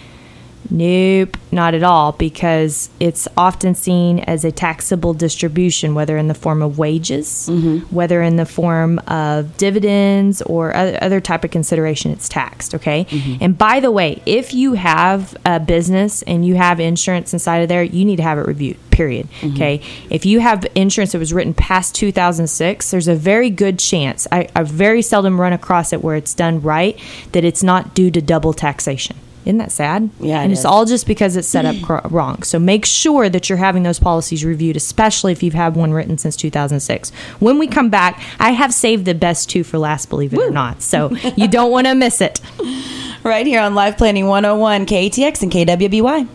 Nope, 0.71 1.35
not 1.51 1.73
at 1.73 1.83
all, 1.83 2.13
because 2.13 2.89
it's 3.01 3.27
often 3.35 3.75
seen 3.75 4.19
as 4.19 4.45
a 4.45 4.51
taxable 4.53 5.13
distribution, 5.13 5.93
whether 5.93 6.17
in 6.17 6.29
the 6.29 6.33
form 6.33 6.61
of 6.61 6.77
wages, 6.77 7.49
mm-hmm. 7.51 7.93
whether 7.93 8.21
in 8.21 8.37
the 8.37 8.45
form 8.45 8.99
of 8.99 9.57
dividends 9.57 10.41
or 10.43 10.73
other, 10.73 10.97
other 11.01 11.19
type 11.19 11.43
of 11.43 11.51
consideration, 11.51 12.11
it's 12.11 12.29
taxed. 12.29 12.73
Okay. 12.73 13.03
Mm-hmm. 13.05 13.43
And 13.43 13.57
by 13.57 13.81
the 13.81 13.91
way, 13.91 14.21
if 14.25 14.53
you 14.53 14.73
have 14.73 15.35
a 15.45 15.59
business 15.59 16.21
and 16.21 16.45
you 16.45 16.55
have 16.55 16.79
insurance 16.79 17.33
inside 17.33 17.57
of 17.57 17.69
there, 17.69 17.83
you 17.83 18.05
need 18.05 18.15
to 18.15 18.23
have 18.23 18.37
it 18.37 18.47
reviewed. 18.47 18.77
Period. 18.91 19.27
Mm-hmm. 19.41 19.55
Okay. 19.55 19.81
If 20.09 20.25
you 20.25 20.39
have 20.39 20.65
insurance 20.75 21.11
that 21.11 21.19
was 21.19 21.33
written 21.33 21.53
past 21.53 21.95
2006, 21.95 22.91
there's 22.91 23.07
a 23.09 23.15
very 23.15 23.49
good 23.49 23.77
chance. 23.77 24.25
I, 24.31 24.47
I 24.55 24.63
very 24.63 25.01
seldom 25.01 25.39
run 25.39 25.51
across 25.53 25.91
it 25.91 26.01
where 26.01 26.15
it's 26.15 26.33
done 26.33 26.61
right 26.61 26.97
that 27.33 27.43
it's 27.43 27.63
not 27.63 27.93
due 27.93 28.11
to 28.11 28.21
double 28.21 28.53
taxation. 28.53 29.17
Isn't 29.45 29.57
that 29.57 29.71
sad? 29.71 30.09
Yeah, 30.19 30.39
it 30.39 30.43
and 30.43 30.51
it's 30.51 30.61
is. 30.61 30.65
all 30.65 30.85
just 30.85 31.07
because 31.07 31.35
it's 31.35 31.47
set 31.47 31.65
up 31.65 31.75
cr- 31.81 32.07
wrong. 32.09 32.43
So 32.43 32.59
make 32.59 32.85
sure 32.85 33.29
that 33.29 33.49
you're 33.49 33.57
having 33.57 33.83
those 33.83 33.99
policies 33.99 34.45
reviewed, 34.45 34.75
especially 34.75 35.31
if 35.31 35.41
you've 35.41 35.53
had 35.53 35.75
one 35.75 35.91
written 35.93 36.17
since 36.17 36.35
2006. 36.35 37.09
When 37.39 37.57
we 37.57 37.67
come 37.67 37.89
back, 37.89 38.21
I 38.39 38.51
have 38.51 38.73
saved 38.73 39.05
the 39.05 39.15
best 39.15 39.49
two 39.49 39.63
for 39.63 39.77
last, 39.77 40.09
believe 40.09 40.33
it 40.33 40.39
or 40.39 40.51
not. 40.51 40.81
So 40.81 41.11
you 41.35 41.47
don't 41.47 41.71
want 41.71 41.87
to 41.87 41.95
miss 41.95 42.21
it. 42.21 42.39
right 43.23 43.45
here 43.45 43.61
on 43.61 43.75
Life 43.75 43.97
Planning 43.97 44.27
101, 44.27 44.85
KATX 44.85 45.43
and 45.43 45.51
KWBY. 45.51 46.27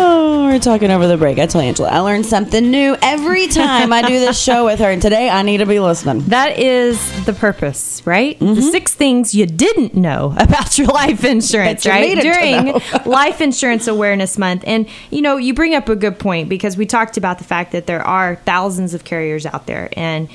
Oh, 0.00 0.44
we're 0.44 0.60
talking 0.60 0.92
over 0.92 1.08
the 1.08 1.16
break. 1.16 1.40
I 1.40 1.46
tell 1.46 1.60
Angela, 1.60 1.88
I 1.88 1.98
learn 1.98 2.22
something 2.22 2.70
new 2.70 2.96
every 3.02 3.48
time 3.48 3.92
I 3.92 4.02
do 4.02 4.20
this 4.20 4.40
show 4.42 4.64
with 4.64 4.78
her, 4.78 4.90
and 4.90 5.02
today 5.02 5.28
I 5.28 5.42
need 5.42 5.58
to 5.58 5.66
be 5.66 5.80
listening. 5.80 6.20
That 6.28 6.56
is 6.56 7.24
the 7.26 7.32
purpose, 7.32 8.00
right? 8.06 8.38
Mm-hmm. 8.38 8.54
The 8.54 8.62
six 8.62 8.94
things 8.94 9.34
you 9.34 9.44
didn't 9.44 9.94
know 9.94 10.34
about 10.38 10.78
your 10.78 10.86
life 10.86 11.24
insurance, 11.24 11.84
right? 11.84 12.16
During. 12.16 12.80
Life 13.04 13.40
Insurance 13.40 13.88
Awareness 13.88 14.38
Month. 14.38 14.64
And, 14.66 14.86
you 15.10 15.22
know, 15.22 15.36
you 15.36 15.54
bring 15.54 15.74
up 15.74 15.88
a 15.88 15.96
good 15.96 16.18
point 16.18 16.48
because 16.48 16.76
we 16.76 16.86
talked 16.86 17.16
about 17.16 17.38
the 17.38 17.44
fact 17.44 17.72
that 17.72 17.86
there 17.86 18.06
are 18.06 18.36
thousands 18.36 18.94
of 18.94 19.04
carriers 19.04 19.46
out 19.46 19.66
there 19.66 19.88
and 19.96 20.28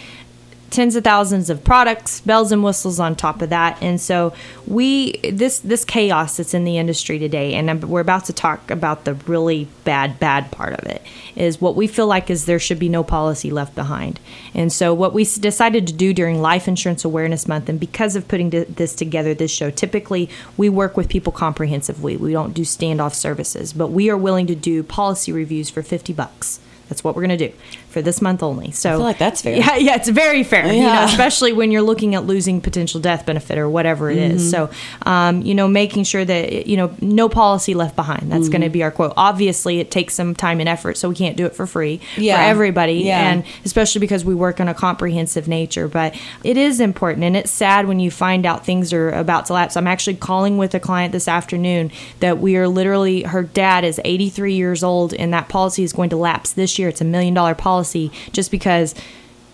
tens 0.74 0.96
of 0.96 1.04
thousands 1.04 1.50
of 1.50 1.64
products, 1.64 2.22
bells 2.22 2.52
and 2.52 2.64
whistles 2.64 3.00
on 3.00 3.16
top 3.16 3.42
of 3.42 3.50
that. 3.50 3.82
And 3.82 4.02
so 4.02 4.34
we 4.68 5.14
this 5.20 5.60
this 5.60 5.86
chaos 5.86 6.38
that's 6.38 6.54
in 6.54 6.64
the 6.64 6.78
industry 6.78 7.20
today, 7.20 7.54
and 7.54 7.84
we're 7.84 8.02
about 8.02 8.26
to 8.26 8.34
talk 8.34 8.72
about 8.72 9.06
the 9.06 9.14
really 9.14 9.68
bad 9.86 10.20
bad 10.20 10.52
part 10.52 10.74
of 10.74 10.86
it 10.86 11.02
is 11.36 11.62
what 11.62 11.76
we 11.76 11.88
feel 11.88 12.08
like 12.08 12.30
is 12.30 12.46
there 12.46 12.60
should 12.60 12.80
be 12.80 12.90
no 12.90 13.04
policy 13.04 13.50
left 13.50 13.74
behind. 13.76 14.20
And 14.54 14.72
so 14.72 14.94
what 14.94 15.14
we 15.14 15.24
decided 15.24 15.88
to 15.88 15.94
do 15.94 16.14
during 16.14 16.42
Life 16.42 16.68
Insurance 16.68 17.06
Awareness 17.06 17.48
Month, 17.48 17.70
and 17.70 17.80
because 17.80 18.16
of 18.16 18.28
putting 18.28 18.50
this 18.50 18.94
together, 18.96 19.34
this 19.34 19.52
show, 19.52 19.70
typically 19.70 20.30
we 20.58 20.70
work 20.70 20.98
with 20.98 21.10
people 21.10 21.34
comprehensively. 21.34 22.18
We 22.18 22.34
don't 22.34 22.54
do 22.54 22.64
standoff 22.64 23.14
services, 23.14 23.74
but 23.74 23.88
we 23.88 24.10
are 24.10 24.18
willing 24.18 24.48
to 24.48 24.56
do 24.56 24.84
policy 24.84 25.32
reviews 25.32 25.70
for 25.70 25.82
fifty 25.84 26.14
bucks. 26.14 26.60
That's 26.90 27.04
what 27.04 27.16
we're 27.16 27.26
going 27.26 27.38
to 27.38 27.48
do 27.50 27.54
for 27.94 28.02
this 28.02 28.22
month 28.22 28.44
only. 28.44 28.72
So 28.72 28.90
I 28.90 28.94
feel 28.94 29.02
like 29.04 29.18
that's 29.20 29.42
fair. 29.42 29.56
Yeah, 29.56 29.76
yeah, 29.78 29.96
it's 29.96 30.10
very 30.10 30.44
fair. 30.44 30.66
You 30.66 30.82
know, 30.82 30.88
Yeah. 30.88 31.06
especially 31.14 31.54
when 31.54 31.72
you're 31.72 31.82
looking 31.84 32.16
at 32.16 32.26
losing 32.26 32.60
potential 32.60 33.00
death 33.00 33.26
benefit 33.26 33.58
or 33.58 33.70
whatever 33.70 34.10
it 34.12 34.18
Mm-hmm. 34.18 34.36
is. 34.36 34.50
So, 34.52 34.70
um, 35.06 35.42
you 35.44 35.56
know, 35.56 35.68
making 35.68 36.04
sure 36.04 36.26
that 36.26 36.68
you 36.68 36.76
know 36.78 36.94
no 37.02 37.30
policy 37.30 37.74
left 37.74 37.96
behind. 37.96 38.32
That's 38.32 38.50
going 38.50 38.62
to 38.62 38.68
Mm-hmm. 38.68 38.74
be 38.74 38.84
our 38.84 38.92
quote. 38.92 39.14
Obviously, 39.16 39.80
it 39.80 39.92
takes 39.92 40.14
some 40.16 40.34
time 40.36 40.60
and 40.60 40.68
effort, 40.68 40.98
so 40.98 41.08
we 41.10 41.16
can't 41.16 41.38
do 41.38 41.46
it 41.46 41.56
for 41.56 41.68
free 41.68 42.00
Yeah. 42.18 42.38
for 42.38 42.42
everybody, 42.44 42.94
Yeah. 43.06 43.32
and 43.32 43.44
especially 43.66 44.00
because 44.00 44.26
we 44.26 44.34
work 44.36 44.60
on 44.60 44.68
a 44.68 44.74
comprehensive 44.74 45.48
nature. 45.48 45.88
But 45.88 46.16
it 46.44 46.58
is 46.58 46.80
important, 46.80 47.24
and 47.24 47.38
it's 47.38 47.52
sad 47.52 47.88
when 47.88 48.00
you 48.00 48.10
find 48.10 48.46
out 48.46 48.66
things 48.66 48.92
are 48.94 49.10
about 49.12 49.46
to 49.48 49.54
lapse. 49.54 49.78
I'm 49.78 49.88
actually 49.88 50.16
calling 50.16 50.58
with 50.58 50.74
a 50.74 50.80
client 50.80 51.12
this 51.12 51.28
afternoon 51.28 51.92
that 52.20 52.40
we 52.40 52.56
are 52.58 52.68
literally 52.68 53.24
her 53.24 53.44
dad 53.44 53.84
is 53.84 54.00
83 54.04 54.54
years 54.56 54.84
old, 54.84 55.14
and 55.14 55.34
that 55.34 55.50
policy 55.50 55.84
is 55.84 55.94
going 55.94 56.10
to 56.10 56.18
lapse 56.18 56.52
this 56.54 56.80
year. 56.80 56.88
It's 56.90 57.02
a 57.02 57.06
million 57.06 57.34
dollar 57.34 57.54
policy 57.54 57.83
just 58.32 58.52
because 58.52 58.96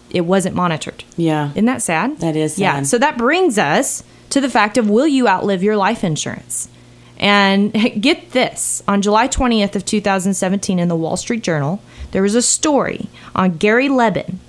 it 0.09 0.21
wasn't 0.21 0.55
monitored. 0.55 1.03
Yeah. 1.17 1.51
Isn't 1.51 1.65
that 1.65 1.81
sad? 1.81 2.19
That 2.19 2.35
is 2.35 2.57
Yeah. 2.57 2.81
So 2.83 2.97
that 2.97 3.17
brings 3.17 3.57
us 3.57 4.03
to 4.31 4.41
the 4.41 4.49
fact 4.49 4.77
of 4.77 4.89
will 4.89 5.07
you 5.07 5.27
outlive 5.27 5.63
your 5.63 5.77
life 5.77 6.03
insurance? 6.03 6.69
And 7.17 7.73
get 8.01 8.31
this 8.31 8.81
on 8.87 9.01
July 9.01 9.27
20th 9.27 9.75
of 9.75 9.85
2017 9.85 10.79
in 10.79 10.87
the 10.87 10.95
Wall 10.95 11.17
Street 11.17 11.43
Journal, 11.43 11.81
there 12.11 12.21
was 12.21 12.35
a 12.35 12.41
story 12.41 13.07
on 13.35 13.57
Gary 13.57 13.89
Lebin. 13.89 14.39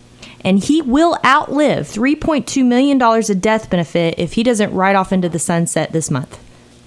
And 0.42 0.58
he 0.58 0.80
will 0.80 1.18
outlive 1.22 1.86
$3.2 1.86 2.64
million 2.64 3.00
of 3.02 3.40
death 3.42 3.68
benefit 3.68 4.14
if 4.16 4.34
he 4.34 4.42
doesn't 4.42 4.72
ride 4.72 4.96
off 4.96 5.12
into 5.12 5.28
the 5.28 5.38
sunset 5.38 5.92
this 5.92 6.10
month. 6.10 6.38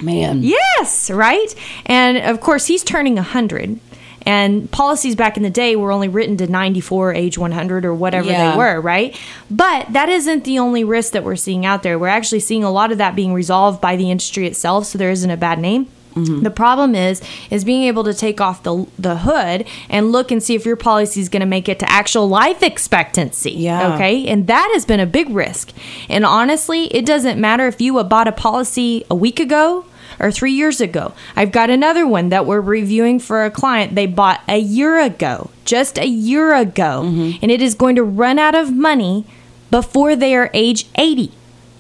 Man. 0.02 0.42
Yes, 0.42 1.12
right? 1.12 1.54
And 1.86 2.18
of 2.18 2.42
course, 2.42 2.66
he's 2.66 2.84
turning 2.84 3.16
100. 3.16 3.80
And 4.26 4.70
policies 4.72 5.16
back 5.16 5.38
in 5.38 5.44
the 5.44 5.50
day 5.50 5.76
were 5.76 5.92
only 5.92 6.08
written 6.08 6.38
to 6.38 6.48
94, 6.48 7.14
age 7.14 7.38
100, 7.38 7.86
or 7.86 7.94
whatever 7.94 8.30
Yeah. 8.30 8.52
they 8.52 8.58
were, 8.58 8.80
right? 8.80 9.16
But 9.52 9.92
that 9.94 10.10
isn't 10.10 10.44
the 10.46 10.60
only 10.60 10.84
risk 10.84 11.14
that 11.14 11.24
we're 11.24 11.36
seeing 11.36 11.66
out 11.66 11.84
there. 11.84 12.00
We're 12.00 12.08
actually 12.08 12.40
seeing 12.40 12.64
a 12.64 12.72
lot 12.72 12.92
of 12.92 12.98
that 13.00 13.16
being 13.16 13.34
resolved 13.34 13.82
by 13.82 13.96
the 13.96 14.10
industry 14.10 14.48
itself, 14.48 14.86
so 14.86 14.98
there 14.98 15.12
isn't 15.12 15.30
a 15.30 15.38
bad 15.38 15.60
name. 15.60 15.88
Mm-hmm. 16.16 16.44
The 16.44 16.52
problem 16.52 16.94
is 16.94 17.22
is 17.50 17.64
being 17.64 17.84
able 17.84 18.04
to 18.04 18.14
take 18.14 18.40
off 18.40 18.62
the 18.62 18.86
the 19.00 19.18
hood 19.18 19.66
and 19.90 20.12
look 20.12 20.30
and 20.32 20.44
see 20.44 20.54
if 20.54 20.64
your 20.64 20.76
policy 20.76 21.20
is 21.22 21.28
going 21.28 21.40
to 21.40 21.48
make 21.48 21.68
it 21.68 21.80
to 21.80 21.92
actual 21.92 22.30
life 22.30 22.62
expectancy. 22.62 23.52
Yeah. 23.52 23.96
Okay, 23.96 24.28
and 24.28 24.46
that 24.46 24.70
has 24.74 24.86
been 24.86 25.00
a 25.00 25.08
big 25.08 25.30
risk. 25.32 25.72
And 26.10 26.24
honestly, 26.24 26.86
it 26.96 27.06
doesn't 27.06 27.42
matter 27.42 27.68
if 27.68 27.82
you 27.82 28.02
bought 28.04 28.28
a 28.28 28.32
policy 28.32 29.04
a 29.10 29.16
week 29.16 29.40
ago 29.40 29.86
or 30.20 30.32
three 30.32 30.52
years 30.52 30.82
ago. 30.82 31.14
I've 31.36 31.52
got 31.52 31.70
another 31.70 32.08
one 32.08 32.30
that 32.30 32.46
we're 32.46 32.62
reviewing 32.62 33.20
for 33.20 33.46
a 33.46 33.52
client 33.52 33.96
they 33.96 34.06
bought 34.06 34.42
a 34.48 34.58
year 34.58 35.00
ago, 35.00 35.50
just 35.66 35.98
a 35.98 36.08
year 36.08 36.56
ago, 36.56 37.04
mm-hmm. 37.06 37.40
and 37.42 37.52
it 37.52 37.62
is 37.62 37.76
going 37.76 37.96
to 37.96 38.04
run 38.04 38.40
out 38.40 38.56
of 38.56 38.74
money 38.74 39.26
before 39.72 40.16
they 40.16 40.36
are 40.36 40.50
age 40.54 40.88
80. 40.96 41.32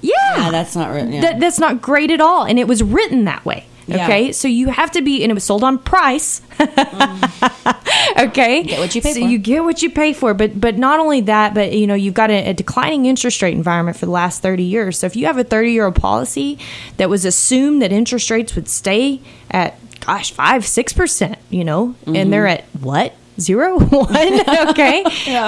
Yeah. 0.02 0.12
Yeah, 0.36 0.52
that's 0.52 0.76
not 0.76 0.90
right. 0.90 1.08
Yeah. 1.08 1.22
That, 1.22 1.40
that's 1.40 1.60
not 1.60 1.82
great 1.82 2.12
at 2.12 2.20
all. 2.20 2.46
And 2.46 2.60
it 2.60 2.68
was 2.68 2.84
written 2.84 3.26
that 3.26 3.46
way. 3.46 3.66
Yeah. 3.88 4.06
Okay. 4.06 4.32
So 4.32 4.48
you 4.48 4.70
have 4.70 4.92
to 4.92 5.02
be, 5.02 5.24
and 5.24 5.32
it 5.32 5.34
was 5.34 5.44
sold 5.44 5.64
on 5.64 5.78
price. 5.78 6.42
Mm. 6.58 8.28
okay. 8.28 8.64
Get 8.64 8.80
what 8.80 8.96
you 8.96 9.02
pay 9.02 9.14
so 9.14 9.22
for. 9.22 9.28
you 9.28 9.38
get 9.38 9.64
what 9.64 9.82
you 9.82 9.90
pay 9.90 10.14
for. 10.14 10.34
But 10.34 10.60
but 10.60 10.78
not 10.78 11.00
only 11.00 11.22
that, 11.22 11.54
but 11.54 11.74
you 11.74 11.88
know, 11.88 11.94
you've 11.94 12.14
got 12.14 12.30
a, 12.30 12.50
a 12.50 12.54
declining 12.54 13.06
interest 13.06 13.42
rate 13.42 13.54
environment 13.54 13.98
for 13.98 14.06
the 14.06 14.12
last 14.12 14.42
30 14.42 14.64
years. 14.64 15.00
So 15.00 15.08
if 15.08 15.16
you 15.16 15.26
have 15.26 15.38
a 15.38 15.44
30 15.44 15.72
year 15.72 15.86
old 15.86 15.96
policy 15.96 16.58
that 16.98 17.10
was 17.10 17.26
assumed 17.26 17.82
that 17.82 17.92
interest 17.92 18.30
rates 18.30 18.56
would 18.56 18.68
stay 18.68 19.22
at 19.52 19.78
gosh, 20.00 20.32
five, 20.32 20.66
six 20.66 20.94
percent, 20.94 21.38
you 21.50 21.64
know, 21.64 21.96
and 22.06 22.16
mm-hmm. 22.16 22.30
they're 22.30 22.48
at 22.48 22.64
what? 22.80 23.14
Zero? 23.40 23.80
One? 23.90 24.40
Okay. 24.74 25.04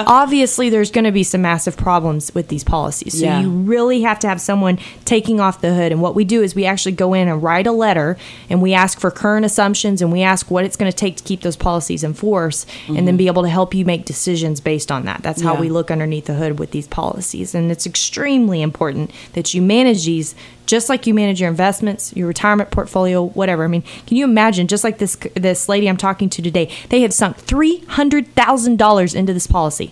Obviously 0.06 0.70
there's 0.70 0.90
going 0.90 1.04
to 1.04 1.12
be 1.12 1.22
some 1.22 1.42
massive 1.42 1.76
problems 1.76 2.34
with 2.34 2.48
these 2.48 2.62
policies. 2.62 3.18
So 3.18 3.24
Yeah. 3.24 3.40
you 3.40 3.50
really 3.50 4.02
have 4.02 4.18
to 4.20 4.28
have 4.28 4.40
someone 4.40 4.78
taking 5.04 5.40
off 5.40 5.60
the 5.60 5.74
hood. 5.74 5.90
And 5.92 6.00
what 6.00 6.14
we 6.14 6.24
do 6.24 6.42
is 6.42 6.54
we 6.54 6.64
actually 6.66 6.92
go 6.92 7.14
in 7.14 7.28
and 7.28 7.42
write 7.42 7.66
a 7.66 7.72
letter 7.72 8.16
and 8.50 8.60
we 8.62 8.74
ask 8.74 9.00
for 9.00 9.10
current 9.10 9.44
assumptions 9.46 10.02
and 10.02 10.12
we 10.12 10.22
ask 10.22 10.50
what 10.50 10.64
it's 10.64 10.76
going 10.76 10.90
to 10.90 10.96
take 10.96 11.16
to 11.16 11.24
keep 11.24 11.40
those 11.40 11.56
policies 11.56 12.04
in 12.04 12.14
force 12.14 12.66
and 12.88 12.96
then 12.98 13.06
mm-hmm. 13.06 13.16
be 13.16 13.26
able 13.26 13.42
to 13.42 13.48
help 13.48 13.74
you 13.74 13.84
make 13.84 14.04
decisions 14.04 14.60
based 14.60 14.92
on 14.92 15.04
that. 15.06 15.22
That's 15.22 15.40
how 15.42 15.54
Yeah. 15.54 15.60
we 15.60 15.68
look 15.70 15.90
underneath 15.90 16.26
the 16.26 16.34
hood 16.34 16.58
with 16.58 16.70
these 16.72 16.86
policies. 16.86 17.54
And 17.54 17.70
it's 17.72 17.86
extremely 17.86 18.62
important 18.62 19.10
that 19.32 19.54
you 19.54 19.62
manage 19.62 20.04
these 20.04 20.34
just 20.66 20.88
like 20.88 21.06
you 21.06 21.14
manage 21.14 21.40
your 21.40 21.48
investments, 21.50 22.14
your 22.16 22.26
retirement 22.28 22.70
portfolio, 22.70 23.24
whatever. 23.24 23.64
I 23.64 23.68
mean, 23.68 23.82
can 24.06 24.16
you 24.16 24.24
imagine? 24.24 24.66
Just 24.66 24.84
like 24.84 24.98
this 24.98 25.16
this 25.34 25.68
lady 25.68 25.88
I'm 25.88 25.96
talking 25.96 26.28
to 26.30 26.42
today, 26.42 26.70
they 26.90 27.00
have 27.02 27.14
sunk 27.14 27.36
three 27.36 27.78
hundred 27.86 28.34
thousand 28.34 28.76
dollars 28.78 29.14
into 29.14 29.32
this 29.32 29.46
policy. 29.46 29.90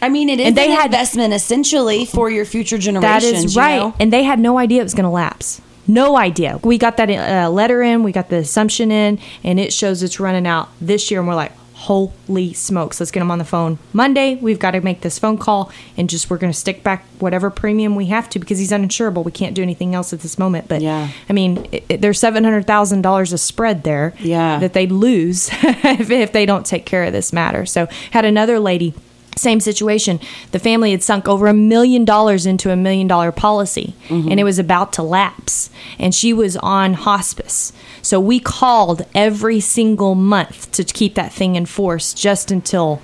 I 0.00 0.08
mean, 0.08 0.28
it 0.28 0.38
is 0.40 0.46
And 0.46 0.56
they 0.56 0.66
an 0.70 0.76
had- 0.76 0.86
investment 0.86 1.34
essentially 1.34 2.04
for 2.04 2.30
your 2.30 2.44
future 2.44 2.78
generations. 2.78 3.24
That 3.32 3.44
is 3.44 3.54
you 3.56 3.60
right, 3.60 3.76
know? 3.78 3.94
and 3.98 4.12
they 4.12 4.22
had 4.22 4.38
no 4.38 4.56
idea 4.58 4.80
it 4.80 4.84
was 4.84 4.94
going 4.94 5.04
to 5.04 5.10
lapse. 5.10 5.60
No 5.88 6.16
idea. 6.16 6.60
We 6.62 6.76
got 6.78 6.98
that 6.98 7.10
uh, 7.10 7.50
letter 7.50 7.82
in, 7.82 8.02
we 8.02 8.12
got 8.12 8.28
the 8.28 8.36
assumption 8.36 8.92
in, 8.92 9.18
and 9.42 9.58
it 9.58 9.72
shows 9.72 10.02
it's 10.02 10.20
running 10.20 10.46
out 10.46 10.68
this 10.80 11.10
year, 11.10 11.20
and 11.20 11.28
we're 11.28 11.34
like. 11.34 11.52
Holy 11.82 12.52
smokes, 12.52 12.98
let's 12.98 13.12
get 13.12 13.20
them 13.20 13.30
on 13.30 13.38
the 13.38 13.44
phone. 13.44 13.78
Monday, 13.92 14.34
we've 14.34 14.58
got 14.58 14.72
to 14.72 14.80
make 14.80 15.02
this 15.02 15.16
phone 15.18 15.38
call 15.38 15.70
and 15.96 16.10
just 16.10 16.28
we're 16.28 16.36
going 16.38 16.52
to 16.52 16.58
stick 16.58 16.82
back 16.82 17.04
whatever 17.20 17.50
premium 17.50 17.94
we 17.94 18.06
have 18.06 18.28
to 18.30 18.40
because 18.40 18.58
he's 18.58 18.72
uninsurable. 18.72 19.24
We 19.24 19.30
can't 19.30 19.54
do 19.54 19.62
anything 19.62 19.94
else 19.94 20.12
at 20.12 20.20
this 20.20 20.38
moment. 20.40 20.66
But 20.68 20.82
Yeah. 20.82 21.08
I 21.28 21.32
mean, 21.32 21.68
it, 21.70 21.84
it- 21.88 22.00
there's 22.00 22.20
$700,000 22.20 23.32
of 23.32 23.40
spread 23.40 23.84
there 23.84 24.12
Yeah. 24.18 24.58
that 24.58 24.72
they'd 24.72 24.90
lose 24.90 25.50
if, 25.62 26.10
if 26.10 26.32
they 26.32 26.46
don't 26.46 26.66
take 26.66 26.84
care 26.84 27.04
of 27.04 27.12
this 27.12 27.32
matter. 27.32 27.64
So, 27.64 27.86
had 28.10 28.24
another 28.24 28.58
lady, 28.58 28.92
same 29.38 29.60
situation. 29.60 30.20
The 30.52 30.58
family 30.58 30.90
had 30.90 31.02
sunk 31.02 31.28
over 31.28 31.46
a 31.46 31.54
million 31.54 32.04
dollars 32.04 32.44
into 32.46 32.70
a 32.70 32.76
million 32.76 33.06
dollar 33.06 33.32
policy, 33.32 33.94
and 34.10 34.38
it 34.38 34.44
was 34.44 34.58
about 34.58 34.92
to 34.94 35.02
lapse. 35.02 35.70
And 35.98 36.14
she 36.14 36.32
was 36.32 36.56
on 36.58 36.94
hospice. 36.94 37.72
So, 38.02 38.20
we 38.20 38.40
called 38.40 39.06
every 39.14 39.60
single 39.60 40.14
month 40.14 40.70
to 40.72 40.84
keep 40.84 41.14
that 41.14 41.32
thing 41.32 41.56
in 41.56 41.66
force 41.66 42.14
just 42.14 42.50
until 42.50 43.00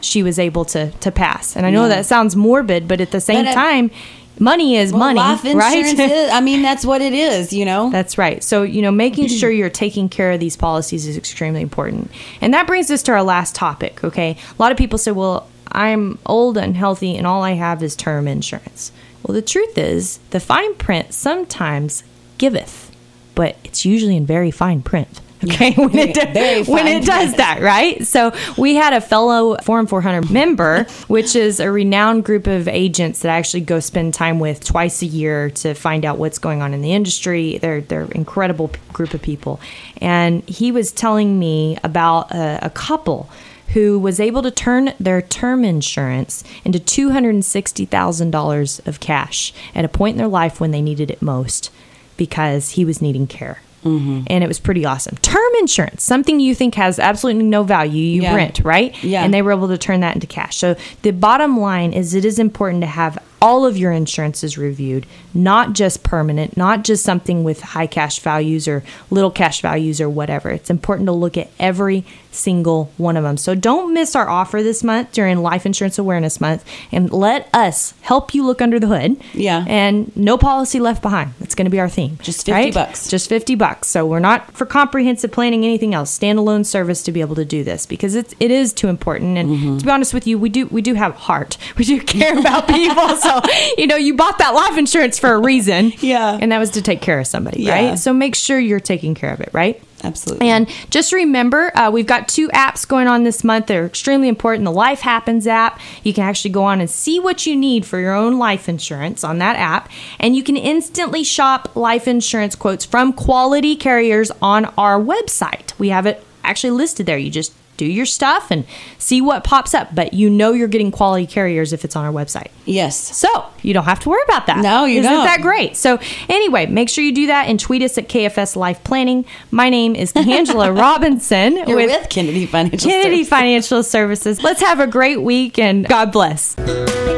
she 0.00 0.22
was 0.22 0.38
able 0.38 0.64
to, 0.66 0.90
to 0.92 1.10
pass. 1.10 1.56
And 1.56 1.66
I 1.66 1.70
know 1.70 1.82
Yeah. 1.82 1.88
that 1.96 2.06
sounds 2.06 2.36
morbid, 2.36 2.86
but 2.86 3.00
at 3.00 3.10
the 3.10 3.20
same 3.20 3.46
uh, 3.46 3.52
time, 3.52 3.90
money 4.38 4.76
is 4.76 4.92
Well, 4.92 5.00
money, 5.00 5.18
life 5.18 5.42
right? 5.44 5.76
insurance 5.78 5.98
is, 5.98 6.30
I 6.30 6.40
mean, 6.40 6.62
that's 6.62 6.84
what 6.86 7.02
it 7.02 7.12
is, 7.12 7.52
you 7.52 7.64
know? 7.64 7.90
That's 7.90 8.16
right. 8.16 8.42
So, 8.44 8.62
you 8.62 8.80
know, 8.80 8.92
making 8.92 9.26
sure 9.40 9.50
you're 9.50 9.70
taking 9.70 10.08
care 10.08 10.30
of 10.30 10.38
these 10.40 10.56
policies 10.56 11.06
is 11.06 11.16
extremely 11.16 11.62
important. 11.62 12.10
And 12.40 12.54
that 12.54 12.66
brings 12.68 12.90
us 12.92 13.02
to 13.04 13.12
our 13.12 13.24
last 13.24 13.56
topic, 13.56 14.02
okay? 14.04 14.36
A 14.56 14.62
lot 14.62 14.70
of 14.70 14.78
people 14.78 14.98
say, 14.98 15.10
well, 15.10 15.48
I'm 15.72 16.18
old 16.26 16.56
and 16.56 16.76
healthy 16.76 17.16
and 17.16 17.26
all 17.26 17.42
I 17.42 17.52
have 17.52 17.82
is 17.82 17.96
term 17.96 18.28
insurance. 18.28 18.92
Well, 19.22 19.34
the 19.34 19.42
truth 19.42 19.76
is, 19.76 20.18
the 20.30 20.40
fine 20.40 20.74
print 20.76 21.12
sometimes 21.12 22.04
giveth, 22.38 22.94
but 23.34 23.56
it's 23.64 23.84
usually 23.84 24.16
in 24.16 24.26
very 24.26 24.50
fine 24.50 24.82
print. 24.82 25.20
Okay, 25.44 25.72
when 25.74 25.96
it, 25.96 26.34
very 26.34 26.64
when 26.64 26.88
it 26.88 27.04
does 27.04 27.36
that, 27.36 27.62
right? 27.62 28.04
So 28.04 28.34
we 28.56 28.74
had 28.74 28.92
a 28.92 29.00
fellow 29.00 29.56
Forum 29.62 29.86
400 29.86 30.30
member, 30.32 30.82
which 31.06 31.36
is 31.36 31.60
a 31.60 31.70
renowned 31.70 32.24
group 32.24 32.48
of 32.48 32.66
agents 32.66 33.20
that 33.20 33.30
I 33.30 33.38
actually 33.38 33.60
go 33.60 33.78
spend 33.78 34.14
time 34.14 34.40
with 34.40 34.64
twice 34.64 35.00
a 35.00 35.06
year 35.06 35.50
to 35.50 35.74
find 35.74 36.04
out 36.04 36.18
what's 36.18 36.40
going 36.40 36.60
on 36.60 36.74
in 36.74 36.82
the 36.82 36.92
industry. 36.92 37.58
They're 37.58 37.82
they're 37.82 38.02
an 38.02 38.12
incredible 38.12 38.72
group 38.92 39.14
of 39.14 39.22
people, 39.22 39.60
and 40.00 40.42
he 40.48 40.72
was 40.72 40.90
telling 40.90 41.38
me 41.38 41.78
about 41.84 42.32
a, 42.32 42.58
a 42.66 42.70
couple 42.70 43.30
who 43.74 43.98
was 43.98 44.18
able 44.20 44.42
to 44.42 44.50
turn 44.50 44.94
their 44.98 45.20
term 45.22 45.64
insurance 45.64 46.42
into 46.64 46.78
two 46.78 47.10
hundred 47.10 47.30
and 47.30 47.44
sixty 47.44 47.84
thousand 47.84 48.30
dollars 48.30 48.80
of 48.86 49.00
cash 49.00 49.52
at 49.74 49.84
a 49.84 49.88
point 49.88 50.14
in 50.14 50.18
their 50.18 50.28
life 50.28 50.60
when 50.60 50.70
they 50.70 50.82
needed 50.82 51.10
it 51.10 51.20
most, 51.22 51.70
because 52.16 52.70
he 52.72 52.84
was 52.84 53.02
needing 53.02 53.26
care. 53.26 53.60
Mm-hmm. 53.84 54.22
And 54.26 54.42
it 54.42 54.48
was 54.48 54.58
pretty 54.58 54.84
awesome. 54.84 55.16
Term 55.18 55.52
insurance, 55.60 56.02
something 56.02 56.40
you 56.40 56.52
think 56.54 56.74
has 56.74 56.98
absolutely 56.98 57.44
no 57.44 57.62
value, 57.62 58.02
you 58.02 58.22
Yeah. 58.22 58.34
rent, 58.34 58.58
right? 58.64 58.92
Yeah. 59.04 59.22
And 59.22 59.32
they 59.32 59.40
were 59.40 59.52
able 59.52 59.68
to 59.68 59.78
turn 59.78 60.00
that 60.00 60.14
into 60.16 60.26
cash. 60.26 60.56
So 60.56 60.74
the 61.02 61.12
bottom 61.12 61.60
line 61.60 61.92
is 61.92 62.12
it 62.12 62.24
is 62.24 62.40
important 62.40 62.82
to 62.82 62.88
have 62.88 63.22
all 63.40 63.64
of 63.66 63.76
your 63.76 63.92
insurances 63.92 64.58
reviewed, 64.58 65.06
not 65.34 65.72
just 65.72 66.02
permanent, 66.02 66.56
not 66.56 66.84
just 66.84 67.04
something 67.04 67.44
with 67.44 67.60
high 67.60 67.86
cash 67.86 68.20
values 68.20 68.66
or 68.68 68.82
little 69.10 69.30
cash 69.30 69.60
values 69.60 70.00
or 70.00 70.08
whatever. 70.08 70.50
It's 70.50 70.70
important 70.70 71.06
to 71.06 71.12
look 71.12 71.36
at 71.36 71.50
every 71.58 72.04
single 72.30 72.92
one 72.98 73.16
of 73.16 73.24
them. 73.24 73.36
So 73.36 73.54
don't 73.54 73.92
miss 73.94 74.14
our 74.14 74.28
offer 74.28 74.62
this 74.62 74.84
month 74.84 75.12
during 75.12 75.38
Life 75.38 75.66
Insurance 75.66 75.98
Awareness 75.98 76.40
Month 76.40 76.64
and 76.92 77.10
let 77.12 77.48
us 77.52 77.94
help 78.02 78.34
you 78.34 78.44
look 78.44 78.62
under 78.62 78.78
the 78.78 78.86
hood. 78.86 79.20
Yeah. 79.34 79.64
And 79.66 80.14
no 80.16 80.38
policy 80.38 80.78
left 80.78 81.02
behind. 81.02 81.32
That's 81.40 81.54
going 81.54 81.64
to 81.64 81.70
be 81.70 81.80
our 81.80 81.88
theme. 81.88 82.18
Just 82.22 82.46
50 82.46 82.52
right? 82.52 82.74
bucks. 82.74 83.08
Just 83.08 83.28
50 83.28 83.54
bucks. 83.56 83.88
So 83.88 84.06
we're 84.06 84.18
not 84.20 84.52
for 84.52 84.66
comprehensive 84.66 85.32
planning 85.32 85.64
anything 85.64 85.94
else. 85.94 86.16
Standalone 86.16 86.64
service 86.64 87.02
to 87.04 87.12
be 87.12 87.20
able 87.20 87.34
to 87.36 87.44
do 87.44 87.64
this 87.64 87.86
because 87.86 88.14
it's 88.14 88.34
it 88.38 88.50
is 88.50 88.72
too 88.72 88.88
important 88.88 89.36
and 89.36 89.48
Mm-hmm. 89.48 89.78
to 89.78 89.84
be 89.86 89.90
honest 89.90 90.12
with 90.12 90.26
you, 90.26 90.38
we 90.38 90.50
do 90.50 90.66
we 90.66 90.82
do 90.82 90.92
have 90.94 91.14
heart. 91.14 91.56
We 91.78 91.84
do 91.84 92.00
care 92.00 92.36
about 92.38 92.66
people. 92.68 93.16
so, 93.28 93.40
you 93.76 93.86
know, 93.86 93.96
you 93.96 94.14
bought 94.14 94.38
that 94.38 94.54
life 94.54 94.78
insurance 94.78 95.18
for 95.18 95.32
a 95.32 95.38
reason. 95.38 95.92
Yeah. 96.00 96.38
And 96.40 96.52
that 96.52 96.58
was 96.58 96.70
to 96.70 96.82
take 96.82 97.00
care 97.00 97.18
of 97.20 97.26
somebody, 97.26 97.62
Yeah. 97.62 97.88
right? 97.90 97.98
So 97.98 98.12
make 98.12 98.34
sure 98.34 98.58
you're 98.58 98.80
taking 98.80 99.14
care 99.14 99.32
of 99.32 99.40
it, 99.40 99.50
right? 99.52 99.80
Absolutely. 100.04 100.48
And 100.48 100.68
just 100.90 101.12
remember, 101.12 101.76
uh, 101.76 101.90
we've 101.90 102.06
got 102.06 102.28
two 102.28 102.48
apps 102.50 102.86
going 102.86 103.08
on 103.08 103.24
this 103.24 103.42
month. 103.42 103.66
They're 103.66 103.84
extremely 103.84 104.28
important. 104.28 104.64
The 104.64 104.70
Life 104.70 105.00
Happens 105.00 105.46
app, 105.46 105.80
you 106.04 106.12
can 106.14 106.22
actually 106.22 106.52
go 106.52 106.62
on 106.62 106.80
and 106.80 106.88
see 106.88 107.18
what 107.18 107.46
you 107.46 107.56
need 107.56 107.84
for 107.84 107.98
your 107.98 108.14
own 108.14 108.38
life 108.38 108.68
insurance 108.68 109.24
on 109.24 109.38
that 109.38 109.56
app. 109.56 109.90
And 110.20 110.36
you 110.36 110.44
can 110.44 110.56
instantly 110.56 111.24
shop 111.24 111.74
life 111.74 112.06
insurance 112.06 112.54
quotes 112.54 112.84
from 112.84 113.12
quality 113.12 113.74
carriers 113.74 114.30
on 114.40 114.66
our 114.78 115.00
website. 115.00 115.76
We 115.80 115.88
have 115.88 116.06
it 116.06 116.24
actually 116.44 116.70
listed 116.70 117.06
there. 117.06 117.18
You 117.18 117.30
just 117.30 117.52
do 117.78 117.86
your 117.86 118.04
stuff 118.04 118.50
and 118.50 118.66
see 118.98 119.22
what 119.22 119.42
pops 119.44 119.72
up, 119.72 119.94
but 119.94 120.12
you 120.12 120.28
know 120.28 120.52
you're 120.52 120.68
getting 120.68 120.90
quality 120.90 121.26
carriers 121.26 121.72
if 121.72 121.84
it's 121.86 121.96
on 121.96 122.04
our 122.04 122.12
website. 122.12 122.48
yes. 122.66 123.16
So 123.16 123.28
you 123.62 123.72
don't 123.72 123.84
have 123.84 124.00
to 124.00 124.08
worry 124.10 124.22
about 124.26 124.46
that. 124.48 124.58
No, 124.58 124.84
you 124.84 125.00
Isn't 125.00 125.10
don't. 125.10 125.24
that 125.24 125.40
great? 125.40 125.76
So 125.76 125.98
anyway, 126.28 126.66
make 126.66 126.88
sure 126.90 127.02
you 127.02 127.12
do 127.14 127.26
that 127.28 127.48
and 127.48 127.58
tweet 127.58 127.82
us 127.82 127.96
at 127.96 128.08
KFS 128.08 128.54
Life 128.56 128.84
Planning. 128.84 129.24
My 129.50 129.70
name 129.70 129.94
is 129.96 130.12
Angela 130.16 130.70
Robinson 130.72 131.56
You're 131.66 131.76
with, 131.76 132.08
Kennedy 132.10 132.44
Financial 132.46 132.90
Kennedy 132.90 133.24
Services. 133.24 133.28
Financial 133.28 133.82
Services. 133.82 134.42
Let's 134.42 134.60
have 134.60 134.80
a 134.80 134.86
great 134.86 135.22
week 135.22 135.58
and 135.58 135.86
God 135.88 136.12
bless. 136.12 137.17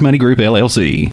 Money 0.01 0.17
Group 0.17 0.39
LLC. 0.39 1.09